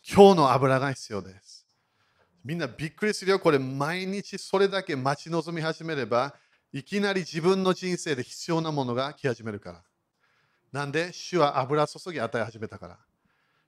[0.08, 1.66] 今日の油が必要です。
[2.42, 3.40] みんなびっくりするよ。
[3.40, 6.34] これ毎日それだけ待ち望み始めれば、
[6.72, 9.82] いきなり自分の人生で必要なものが来始めるから。
[10.72, 11.12] なんで？
[11.12, 12.98] 主は油注ぎ与え始めたから。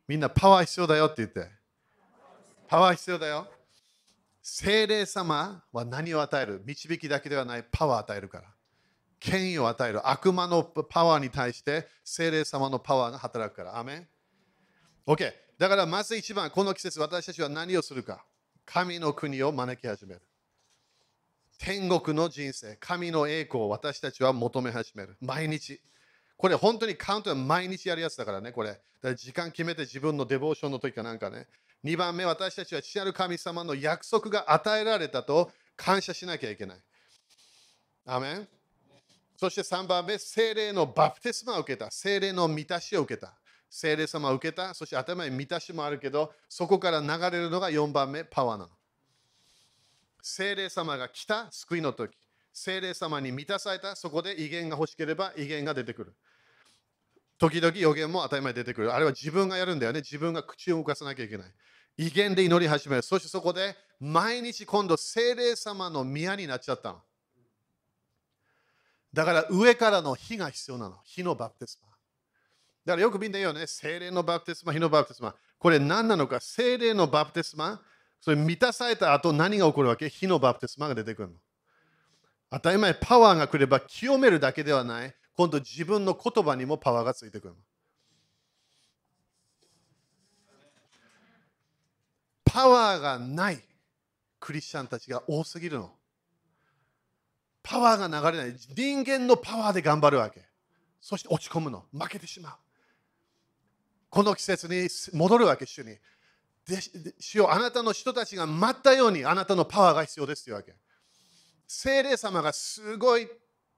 [0.08, 1.50] みんなパワー必要だよって言って。
[2.66, 3.46] パワー必要だよ。
[4.42, 6.62] 精霊様は何を与える？
[6.66, 8.44] 導きだけではないパワーを与えるから。
[9.20, 13.78] 権威を与える悪魔のパワーに対して精霊様のパワーが働くから。
[13.78, 14.08] アメン
[15.06, 15.32] ?OK。
[15.58, 18.24] だからまず一番、この季節私たちは何をするか。
[18.64, 20.22] 神の国を招き始める。
[21.58, 25.16] 天国の人生、神の栄光を私たちは求め始める。
[25.20, 25.80] 毎日。
[26.36, 28.70] これ本当にカウントは毎日やるやつだからね、これ。
[28.70, 31.46] だから時間決めて自分のデボーションの時かなんかね。
[31.84, 36.78] 2番目、私たちは父なる神様の約束が与えられたと感謝しなきゃいけない。
[38.06, 38.48] アメン
[39.36, 41.90] そして3番目、精霊のバプテスマを受けた。
[41.90, 43.34] 精霊の満たしを受けた。
[43.68, 44.72] 精霊様を受けた。
[44.74, 48.70] そして頭に満たしもあるけど、そこから流れるのが4番目、パワーなの。
[50.22, 52.16] 精霊様が来た救いの時。
[52.52, 53.96] 精霊様に満たされた。
[53.96, 56.14] そこで威厳が欲しければ威厳が出てくる。
[57.38, 58.94] 時々予言も当たり前に出てくる。
[58.94, 60.00] あれは自分がやるんだよね。
[60.00, 61.46] 自分が口を動かさなきゃいけない。
[61.96, 63.02] 威厳で祈り始める。
[63.02, 67.00] そしてそこで毎日今度精霊様の宮になっちゃったの。
[69.12, 70.96] だから上からの火が必要なの。
[71.04, 71.88] 火のバプテスマ。
[72.84, 73.66] だからよくみんな言うよね。
[73.66, 75.34] 精霊のバプテスマ、火のバプテスマ。
[75.58, 76.40] これ何なのか。
[76.40, 77.80] 精霊のバプテスマ。
[78.20, 80.08] それ満たされた後何が起こるわけ？
[80.08, 81.34] 火のバプテスマが出てくるの。
[82.50, 85.14] 当たり前、パワーが来れば清めるだけではない。
[85.36, 87.60] 今度自分の言葉にもパワーがついてくるの。
[92.52, 93.58] パワーがない
[94.38, 95.90] クリスチャンたちが多すぎるの。
[97.62, 98.56] パワーが流れない。
[98.76, 100.44] 人間のパワーで頑張るわけ。
[101.00, 101.86] そして落ち込むの。
[101.92, 102.52] 負けてしまう。
[104.10, 104.88] この季節に
[105.18, 105.96] 戻るわけ、主に。
[106.66, 106.78] で
[107.18, 110.74] 主よあなたの人たちが待ったようにあなたのパワーが必要ですというわけ。
[111.66, 113.28] 聖霊様がすごい、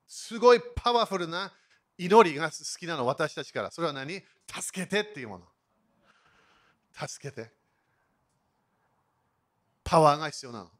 [0.09, 1.53] すごいパワフルな
[1.97, 3.70] 祈りが好きなの、私たちから。
[3.70, 4.20] それは何？
[4.51, 5.47] 助けてっていうもの。
[7.07, 7.53] 助けて。
[9.85, 10.70] パワーが必要なの。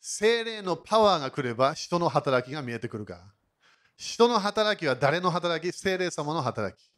[0.00, 3.20] 精霊のパワーが来れば人の働きが見えてくるから。
[3.96, 5.72] 人の働きは誰の働き？
[5.76, 6.90] 精霊様の働き。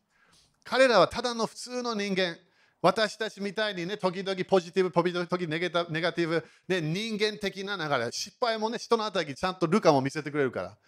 [0.65, 2.37] 彼らはただの普通の人間。
[2.81, 8.13] 私たちみたいにね、時々ポジティブ、時々ネガネガティブ、ね、人間的な流れ。
[8.13, 10.79] 失敗もね、人の働きちゃんとルカも見せてくれるから。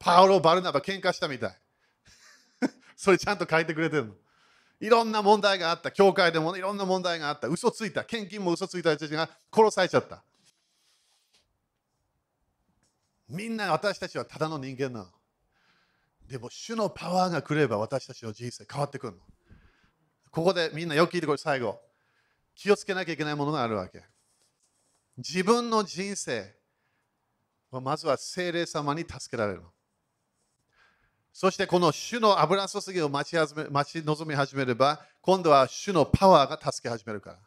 [0.00, 1.60] パウロ、バルナバ喧嘩したみたい。
[2.96, 4.14] それちゃんと書いてくれてるの。
[4.80, 5.90] いろんな問題があった。
[5.90, 7.48] 教会でも、いろんな問題があった。
[7.48, 8.04] 嘘ついた。
[8.04, 10.22] 献金も嘘ついた人たちが殺されちゃった。
[13.28, 15.06] みんな私たちはただの人間なの。
[16.28, 19.18] でも、主のパワーが来れば私たちの人生変わってくるの。
[20.30, 21.80] ここでみんなよく聞いてこれ最後。
[22.54, 24.04] 気をつけなきゃいけないものがあるわけ。
[25.16, 26.54] 自分の人生
[27.70, 29.72] はまずは精霊様に助けられるの。
[31.40, 37.38] そしてこの主の油注ぎを待ちめ待ち望み始めれば、今度は主のパワーが助け始めるから。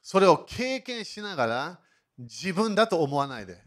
[0.00, 1.80] それを経験しながら
[2.16, 3.60] 自分だと思わないで。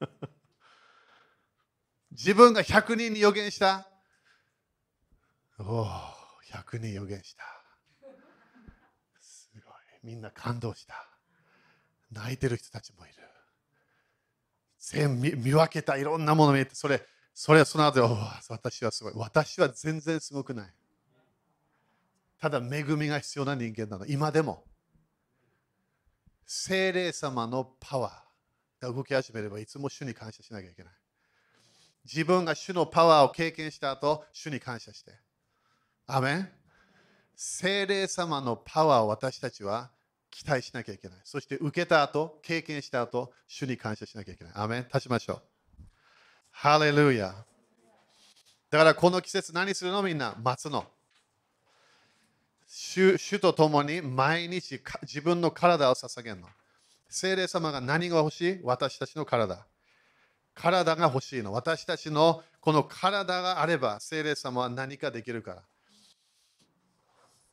[2.12, 3.86] 自分が100人に予言した。
[5.58, 5.86] おお、
[6.50, 7.44] 100人予言した。
[9.20, 9.74] すごい。
[10.02, 11.06] みんな感動した。
[12.10, 13.35] 泣いてる人たちもいる。
[14.86, 17.02] 全見見分けたいろんなもの見えて、それ、
[17.34, 18.16] それはその後、
[18.48, 19.12] 私はすごい。
[19.16, 20.72] 私は全然すごくない。
[22.38, 24.06] ただ恵みが必要な人間なの。
[24.06, 24.64] 今でも。
[26.46, 30.94] 精霊様のパワーが動き始めればいつも主に感謝しなきゃいけない。
[32.04, 35.18] 自分が主のパワーを経験した後、主に感謝して。
[36.06, 36.52] アメン
[37.34, 39.90] 精霊様のパワーを私たちは
[40.36, 41.18] 期待しなきゃいけない。
[41.24, 44.52] そして受けた後、経験した後、主に感謝しなきゃいけない。
[44.54, 45.42] アメン立ちましょう。
[46.50, 47.34] ハレルヤ。
[48.68, 50.02] だからこの季節何するの？
[50.02, 50.84] みんな待つの。
[52.68, 56.48] 主主と共に毎日自分の体を捧げるの。
[57.08, 58.60] 精霊様が何が欲しい？
[58.62, 59.66] 私たちの体。
[60.54, 61.54] 体が欲しいの。
[61.54, 65.62] 私たちのこの体があれば、精霊様は何かできるから。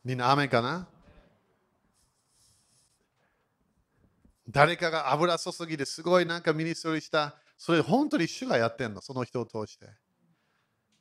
[0.03, 0.89] みんな、雨かな？
[4.49, 7.35] 誰かが油注ぎですごいなんかミニストリした。
[7.57, 9.87] それ本当に主がやってんの、その人を通して。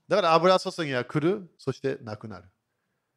[0.07, 2.45] だから油注ぎは来る、そしてなくなる。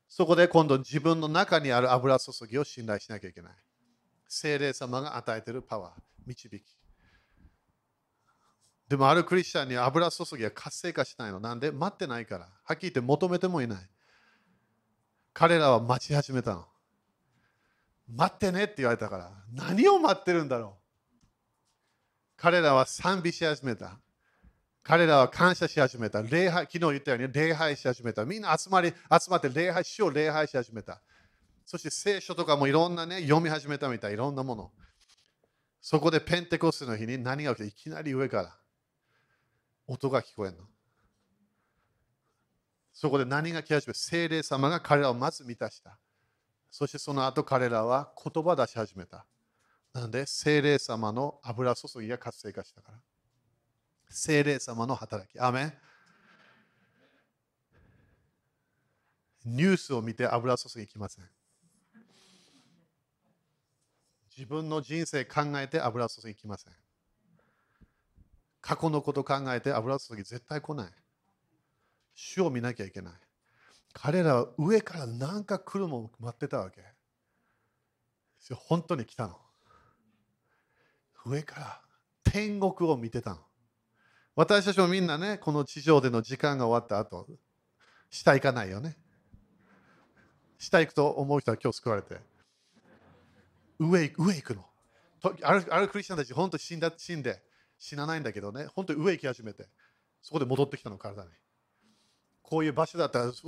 [0.08, 3.54] そこで今度自分の中にある油注ぎを信頼しなきゃいけない。
[4.28, 5.92] 精霊様が与えているパワー、
[6.26, 6.64] 導き。
[8.88, 11.40] でもあるクリスチャンに油注ぎは活性化しないの。
[11.40, 11.72] なんで？
[11.72, 12.46] 待ってないから。
[12.64, 13.90] はっきり言って求めてもいない。
[15.34, 16.66] 彼らは待ち始めたの。
[18.08, 19.32] 待ってねって言われたから。
[19.54, 20.86] 何を待ってるんだろう
[22.38, 24.00] 彼らは賛美し始めた。
[24.84, 26.22] 彼らは感謝し始めた。
[26.22, 28.24] 礼拝、昨日言ったように礼拝し始めた。
[28.24, 31.02] みんな集まり、集まって礼拝、主を礼拝し始めた。
[31.66, 34.72] そして聖書とかもいろんなね、読み始めたみたい、いろんなもの。
[35.82, 38.56] そこでペンテコステの日に何が起きて、いきなり上から
[39.88, 40.64] 音が聞こえるの。
[42.94, 45.98] そこで何が来始め聖霊様が彼らをまず満たした。
[46.78, 49.26] そしてその後彼らは言葉を出し始めた。
[49.94, 52.98] なんで聖霊様の油注ぎが活性化したから。
[54.10, 55.40] 聖霊様の働き。
[55.40, 55.74] アメ
[59.46, 61.26] ニュースを見て油注ぎきません。
[64.38, 66.74] 自分の人生考えて油注ぎきません。
[68.60, 70.92] 過去のこと考えて油注ぎ絶対来ない。
[72.14, 73.14] 主を見なきゃいけない。
[73.98, 76.84] 彼らは上から何か来るもん待ってたわけ。
[78.54, 79.40] 本当に来たの。
[81.26, 81.82] 上から
[82.26, 83.38] 天国を見てたの。
[84.36, 87.26] 私たちもみんなね、この地上での時間が終わった後、
[88.12, 88.98] 下行かないよね。
[90.60, 92.20] 下行くと思う人は今日救われて。
[93.80, 94.66] 上上行くの。
[95.42, 97.42] あるあるクリスチャンたち、本当死んだ死んで、
[97.80, 99.70] 死なないんだけどね、本当に上行き始めて、
[100.22, 101.30] そこで戻ってきたの、体に。
[102.48, 103.48] こういう場所だったら通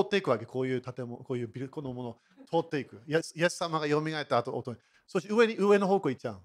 [0.00, 2.16] っていくわけ、こういう建物、こういうビル、このもの
[2.50, 3.02] 通っていく。
[3.06, 4.78] イエス様が蘇った後、音に。
[5.06, 6.42] そして上に上の方向行っちゃう。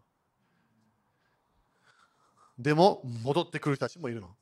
[2.59, 4.35] でも、戻ってくる人たちもいるの。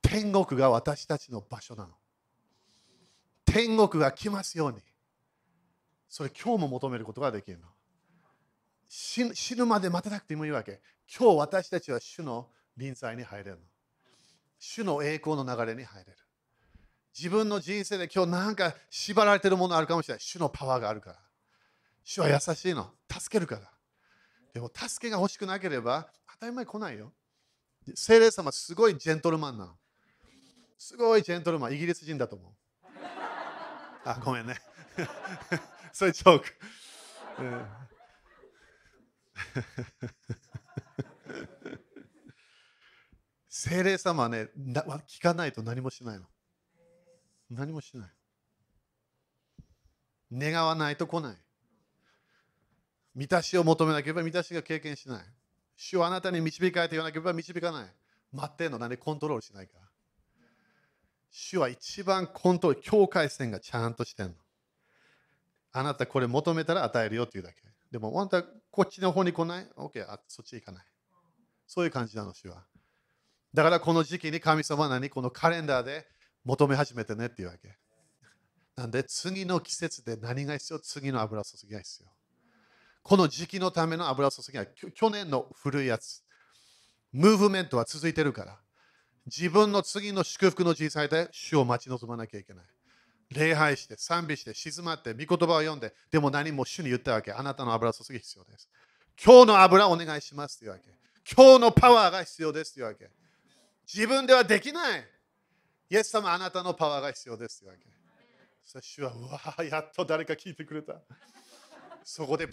[0.00, 1.94] 天国が私たちの場所なの。
[3.44, 4.78] 天国が来ますように。
[6.08, 7.66] それ今日も求めることができるの。
[8.88, 10.80] 死ぬまで待てなくてもいいわけ。
[11.14, 13.62] 今日私たちは主の臨在に入れるの。
[14.58, 16.18] 主の栄光の流れに入れる。
[17.16, 20.20] 自分の人生で今日なんか縛られてるものあるかもしれない。
[20.20, 21.16] 主のパワーがあるから。
[22.04, 22.90] 主は優しいの。
[23.10, 23.70] 助けるから。
[24.52, 27.12] でも助けが欲しくなければ当たり前来ないよ。
[27.94, 29.72] 聖霊様すごいジェントルマンなの。
[30.78, 31.72] すごいジェントルマン。
[31.72, 32.52] イギリス人だと思う。
[34.04, 34.56] あ、ごめんね。
[35.92, 36.46] それジョーク。
[37.38, 37.66] うん
[43.58, 44.50] 精霊様はね、
[45.08, 46.26] 聞かないと何もしないの。
[47.50, 48.10] 何もしない。
[50.30, 51.36] 願わないと来ない。
[53.14, 55.24] 満たしを求めなければ満たしが経験しない。
[55.74, 57.86] 主はあなたに導かれて言わなければ導かない。
[58.30, 59.86] 待ってんの、なんでコントロールしないから。
[61.30, 64.34] 主は一番コントロール、境界線がちゃんとしてんの。
[65.72, 67.62] あなたこれ求めたら与えるよっていうだけ。
[67.90, 70.84] でも、あんたこっちの方に来ない ?OK、あそっち行かない。
[71.66, 72.62] そういう感じなの、主は。
[73.56, 76.06] だからこの時期に神様は何このカレンダーで
[76.44, 77.74] 求め始めてねっていうわけ。
[78.76, 82.10] なんで次の季節で何が必要次の油注ぎが必要。
[83.02, 86.22] この時期のための油注ぎは去年の古いやつ。
[87.14, 88.58] ムーブメントは続いてるから。
[89.24, 92.64] 自分の次の祝福の人生で主を待ち望まなきゃいけない。
[93.30, 97.32] 礼拝して、賛美して、静まって、御言葉を読んで、でも何も主に言ったわけ。
[97.32, 98.68] あなたの油注ぎ必要です。
[99.24, 100.82] 今日の油お願いしますというわけ。
[101.34, 103.08] 今日のパワーが必要ですというわけ。
[103.92, 105.04] 自分ではできない。
[105.88, 107.86] イエス様、あなたのパワーが必要ですというわけ。
[108.64, 111.00] そして主は、うわやっと誰か聞いてくれた。
[112.02, 112.48] そこで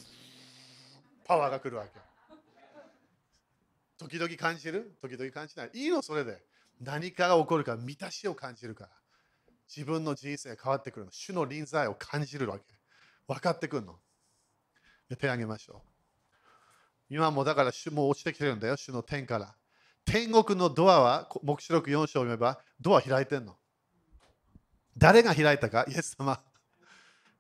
[1.26, 1.91] パワーが来るわけ。
[3.97, 4.95] 時々感じる？
[5.01, 5.69] 時々感じない。
[5.73, 6.43] いいの、それで。
[6.81, 8.89] 何かが起こるから満たしを感じるから。
[9.68, 11.11] 自分の人生が変わってくるの。
[11.11, 12.65] 主の臨在を感じるわけ。
[13.27, 13.95] 分かってくるの。
[15.18, 15.88] 手を挙げましょう。
[17.10, 19.55] 今もだから主も落ちてきてるんだよ、主の天から。
[20.05, 23.55] 天国のドアは、黙示録4章を読めば、ドア開いてんの。
[24.97, 25.85] 誰が開いたか？
[25.88, 26.39] イエス様。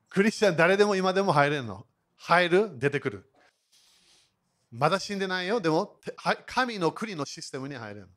[0.09, 1.85] クリスチャン誰でも今でも入れるの。
[2.17, 3.29] 入る、出てくる。
[4.71, 5.61] まだ死んでないよ。
[5.61, 5.99] でも、
[6.47, 8.09] 神の国のシステムに入れる。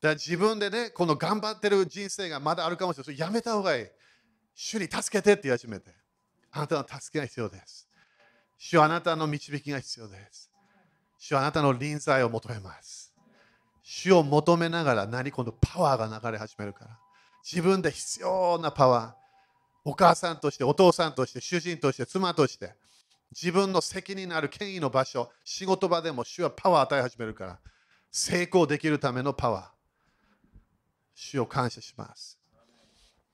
[0.00, 3.18] だ自分でね、この頑張ってる人生がまだあるかもしれない。
[3.18, 3.86] やめた方がいい。
[4.54, 5.90] 主に助けてって言い始めて。
[6.52, 7.86] あなたの助けが必要です。
[8.56, 10.50] 主はあなたの導きが必要です。
[11.18, 13.12] 主はあなたの臨在を求めます。
[13.82, 16.98] 主を求めながら何このパワーが流れ始めるから。
[17.44, 19.26] 自分で必要なパワー。
[19.84, 22.74] お母さんとして、お父さんとして、主人として、妻として、
[23.30, 27.60] 自分の責任のある権威の場所、仕事場でも主はパワーを与え始めるから、
[28.10, 29.76] 成功できるためのパワー。
[31.14, 32.38] 主を感謝します。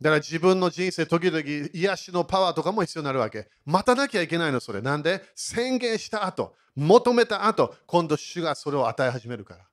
[0.03, 3.49] だから自分の人生、時々癒しのパワーとかも必要になるわけ。
[3.65, 4.83] 待たなきゃいけないの、それ。
[4.83, 5.23] なんで？
[5.37, 9.65] 宣言した後、求めた後、今度主がそれを与え始めるから。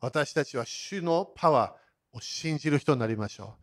[0.00, 3.56] 私たちは主のパワーを信じる人になりましょ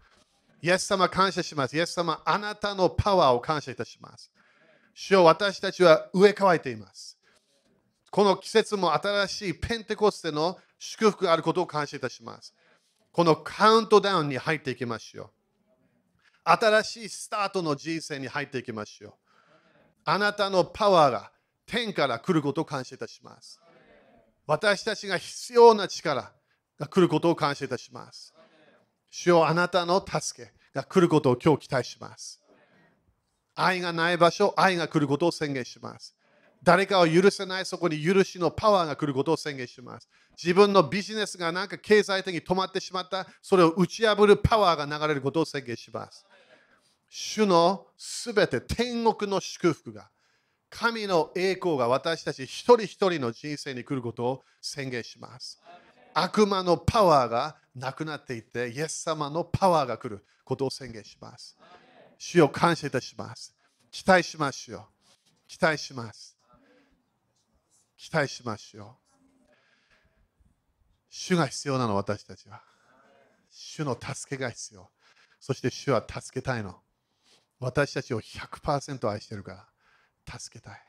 [0.64, 0.66] う。
[0.66, 1.78] イエス様感謝します。
[1.78, 4.32] イエス様、あなたのパワーを感謝いたします。
[4.96, 7.20] 主よ私たちは植え替えています。
[8.10, 12.56] この季節も新しいペンテコステの祝福があることを感謝いたします。
[13.12, 15.30] このカウントダウンに入っていきましょう。
[16.44, 19.14] 新しいスタートの人生に入っていきましょう。
[20.06, 21.32] あなたのパワーが
[21.66, 23.60] 天から来ることを感謝いたします。
[24.48, 26.32] 私たちが必要な力
[26.80, 28.34] が来ることを感謝いたします。
[29.10, 32.42] 主よあなたの助けが来ることを今日期待します。
[33.56, 36.16] 愛がない場所、愛が来ることを宣言します。
[36.64, 40.08] 誰かを許せないそこに許しのパワーが来ることを宣言します。
[40.42, 46.26] 自分のビジネスがなんか経済的に止まってしまった、それを打ち破るパワーが流れることを宣言します。
[47.10, 50.10] 主のすべて天国の祝福が、
[50.70, 55.60] 神の栄光が私たち一人一人の人生に来ることを宣言します。
[56.14, 61.58] 悪魔のパワーがなくなっていって、イエス様のパワーが来ることを宣言します。
[62.18, 63.56] 主を感謝いたします。
[63.92, 64.82] 期待しましょう。
[65.48, 66.31] 期待します。
[68.02, 69.54] 期待しましょう。
[71.12, 72.64] 主が必要なの、私たちは。
[73.52, 74.90] 主の助けが必要。
[75.40, 76.82] そして主は助けたいの。
[77.60, 79.68] 私たちを100%愛してるか
[80.26, 80.82] ら、助けたい。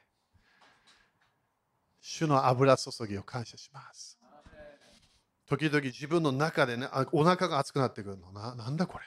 [2.01, 4.19] 主の油注ぎを感謝します。
[5.47, 8.33] 時々自分の中でね、あお腹が熱くなってくるの。
[8.33, 9.05] ななんだこれ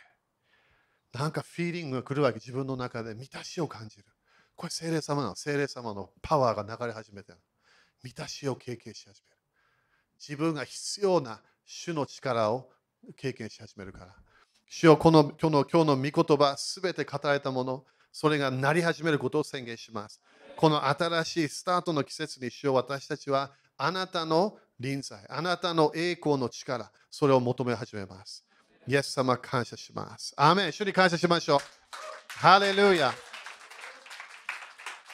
[1.20, 4.06] なんかフィーリングが来るわけ、自分の中で満たしを感じる。
[4.56, 7.40] これ聖霊様なの、聖霊様のパワーが流れ始めてる。
[8.06, 9.38] 満たしを経験し始める。
[10.20, 12.70] 自分が必要な主の力を
[13.18, 14.16] 経験し始めるから。
[14.70, 20.22] 主よこの今日の今日の御言葉、すべて語られたもの、それがなり始めることを宣言します。
[20.56, 28.46] この新しいスタートの季節に主よ私たちはあなたの臨在、あなたの栄光の力、それを求め始めます。
[28.88, 30.32] イエス様感謝します。
[30.38, 31.60] アーメン主に感謝しましょう。
[32.28, 33.12] ハレルヤ。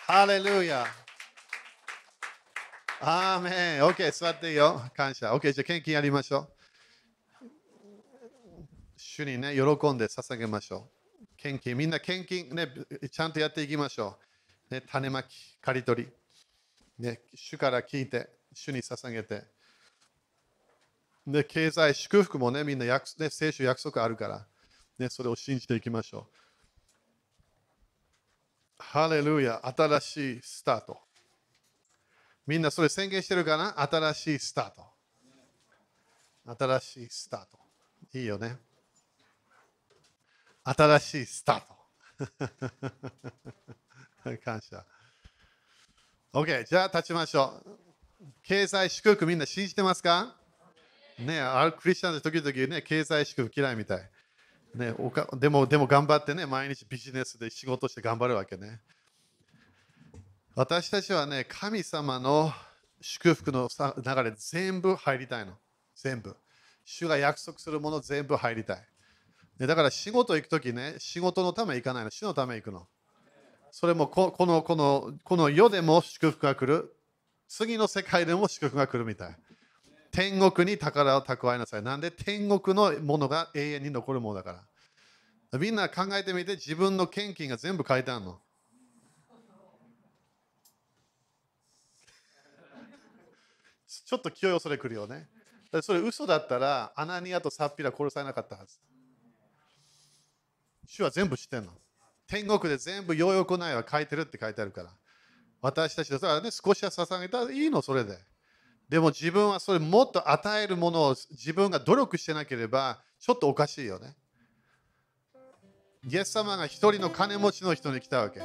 [0.07, 0.85] ハレルヤ。
[3.03, 3.83] アーメン。
[3.83, 4.79] OK、座っていいよ。
[4.95, 5.33] 感謝。
[5.33, 7.45] OK、じゃあ献金やりましょう。
[8.95, 10.87] 主にね、喜んで捧げましょ
[11.19, 11.25] う。
[11.35, 12.71] 献金、みんな献金ね、
[13.11, 14.19] ちゃんとやっていきましょ
[14.69, 14.75] う。
[14.75, 16.09] ね、種まき、刈り取り。
[16.99, 19.45] ね、主から聞いて、主に捧げて。
[21.25, 24.45] で、経済祝福もね、みんな約、ね、聖書約束あるから、
[24.99, 26.35] ね、それを信じていきましょう。
[28.77, 30.99] ハレルヤ、新しいスタート。
[32.51, 33.81] みんなそれ宣言してるかな？
[33.81, 34.83] 新しいスタート。
[36.65, 37.57] 新しいスタート。
[38.13, 38.57] いいよね。
[40.65, 42.27] 新しいスター
[44.25, 44.35] ト。
[44.43, 44.85] 感謝。
[46.33, 47.77] OK、じゃあ立ちましょう。
[48.43, 50.35] 経済祝福みんな信じてますか？
[51.19, 54.09] ねあるクリスチャンで時々ね、経済祝福嫌いみたい。
[54.75, 58.81] ね、おかでも、でも頑張ってね、毎日ビジネスで仕事して頑張るわけね。
[60.53, 62.51] 私たちはね、神様の
[62.99, 65.53] 祝福の流れ全部入りたいの。
[65.95, 66.35] 全部。
[66.83, 68.87] 主が約束するもの全部入りたい。
[69.59, 72.87] ね、だから仕事行くときね、仕事のため行かないの、主のため行くの。
[73.71, 76.93] それもここのこのこの世でも祝福が来る。
[77.47, 79.37] 次の世界でも祝福が来るみたい。
[80.11, 81.81] 天国に宝を蓄えなさい。
[81.81, 84.65] なんで天国のものが永遠に残るものだか
[85.51, 85.59] ら。
[85.59, 88.41] みんな考えてみて、自分の献金が全部書いてあるの。
[94.11, 95.29] ちょっと気をよそれくるよね。
[95.81, 98.75] それ嘘だったら、アナニアとサッピラ殺されなかったはず。
[100.85, 101.71] 主は全部知ってんの。
[102.27, 104.89] 天国で全部ようよくないは書いてるって書いてあるから。
[105.61, 108.17] 私たちだったらね、少しは捧げたらいいの、それで。
[108.89, 114.17] でも自分はそれもっと与えるものを自分が努力してなければ、ちょっとおかしいよね。
[116.05, 118.41] イエス様が一人の金持ちの人に来たわけ。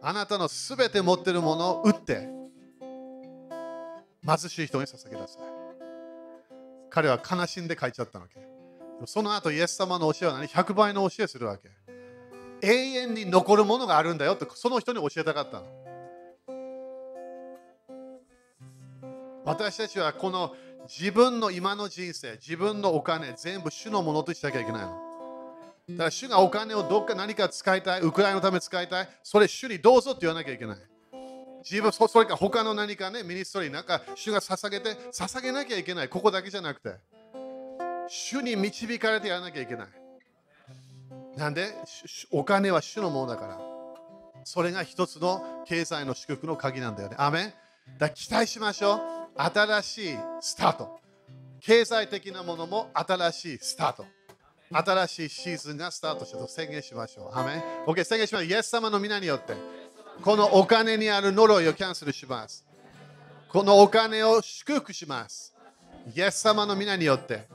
[0.00, 2.39] あなたのすべて持ってるものを売って、
[4.26, 5.42] 貧しい人に捧げなさい。
[6.90, 8.40] 彼は悲しんで書いちゃったわけ。
[9.06, 11.70] その後、イエス様の教えは何 ?100 倍の教えするわけ。
[12.62, 15.66] 永遠に残るものがあるんだよって、その人に教えたかったの。
[19.44, 20.54] 私たちはこの
[20.86, 24.88] 自分の今の人生、自分のお金、全部主のものとしなきゃいけないの。
[25.90, 30.76] だから主がお金をどっか何か使いたい、ウクライナのため使いたい、それ主にどうぞって言わなきゃいけない。
[31.62, 36.08] 自分そそれか他の何かね、ミニストリーなんか主が捧げて、捧げなきゃいけない。
[36.08, 36.94] ここだけじゃなくて。
[38.08, 39.88] 主に導かれてやらなきゃいけない。
[41.36, 41.72] なんで？
[42.30, 43.58] お金は主のものだから。
[44.44, 47.16] それが一つの経済の祝福の鍵なんだよね。
[47.18, 47.52] アメン
[47.98, 49.00] だ期待しましょう。
[49.36, 50.98] 新しいスタート。
[51.60, 54.06] 経済的なものも新しいスタート。
[54.72, 57.38] 新しいシーズンがスタートしたと宣言しましょう。
[57.38, 58.48] アメン ?OK、宣言しましょう。
[58.48, 59.54] イエス様の皆によって、
[60.22, 62.64] このお金にある呪いをキャンセルします。
[63.48, 65.54] このお金を祝福します。
[66.14, 67.48] イエス様の皆によって、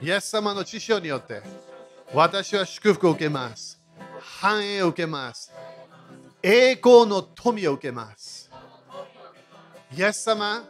[0.00, 1.42] イエス様の知性によって、
[2.14, 3.80] 私は祝福を受けます。
[4.20, 5.52] 繁栄を受けます。
[6.42, 8.50] 栄光の富を受けます。
[9.96, 10.64] イエス様、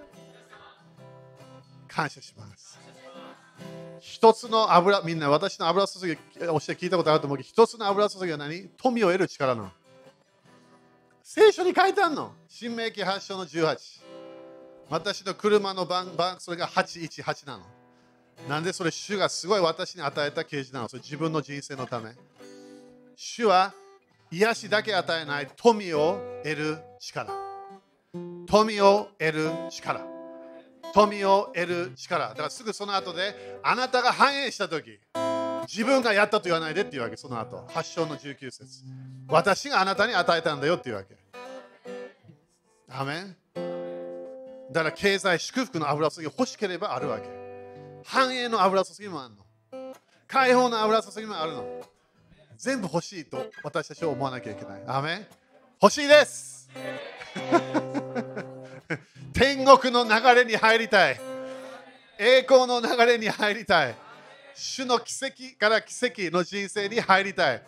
[1.86, 2.80] 感謝します。
[4.00, 8.68] 一つの油、みんな私の油注ぎをして聞いたことあると思うけど、一つの油注ぎは何？
[8.78, 9.70] 富を得る力の。
[11.34, 12.34] 聖書に書いてあるの？
[12.46, 14.02] 新明記発祥の18。
[14.90, 17.64] 私の車の番、番それが818なの。
[18.50, 20.90] なんでそれ、主がすごい私に与えた啓示なの？
[20.90, 22.10] それ自分の人生のため。
[23.16, 23.72] 主は
[24.30, 27.32] 癒しだけ与えない富を得る力。
[28.46, 30.02] 富を得る力。
[30.92, 32.28] 富を得る力。
[32.28, 35.00] だからすぐその後で、あなたが繁栄したとき、
[35.66, 37.66] 自分がやったと言わないでっていうわけ、その後。
[37.72, 38.84] 発祥の19節。
[39.28, 41.21] 私があなたに与えたんだよっていうわけ。
[42.94, 43.36] アメン
[44.70, 47.28] だから経済祝福の油注ぎ欲しければあるわけ。
[48.04, 49.94] 繁栄の油注ぎもあるの。
[50.26, 51.64] 解放の油注ぎもあるの。
[52.56, 54.82] 全部欲しいと私たちは思わなきゃいけない。
[54.86, 55.26] アメン
[55.80, 56.70] 欲しいです
[59.34, 61.20] 天国の流れに入りたい。
[62.18, 63.96] 栄光の流れに入りたい。
[64.54, 67.62] 主の奇跡から奇跡の人生に入りたい。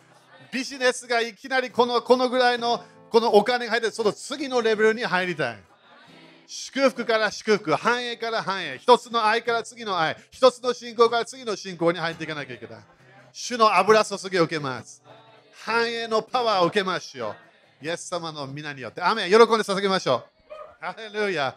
[0.52, 2.84] ビジネスがいきなりこのこのぐらいの
[3.14, 5.58] このお金が入ってその次のレベルに入りたい。
[6.48, 12.78] 祝福から祝福、繁栄から繁栄、一つの愛から次の愛、一つの信仰から次の信仰に入っていかなきゃいけない。
[13.32, 15.00] 主の油注ぎを受けます。
[15.64, 17.36] 繁栄のパワーを受けましょ
[17.80, 17.86] う。
[17.86, 19.00] イエス様の皆によって。
[19.00, 20.24] アメ喜んで捧げましょ
[20.80, 20.84] う。
[20.84, 21.54] ハレルヤ。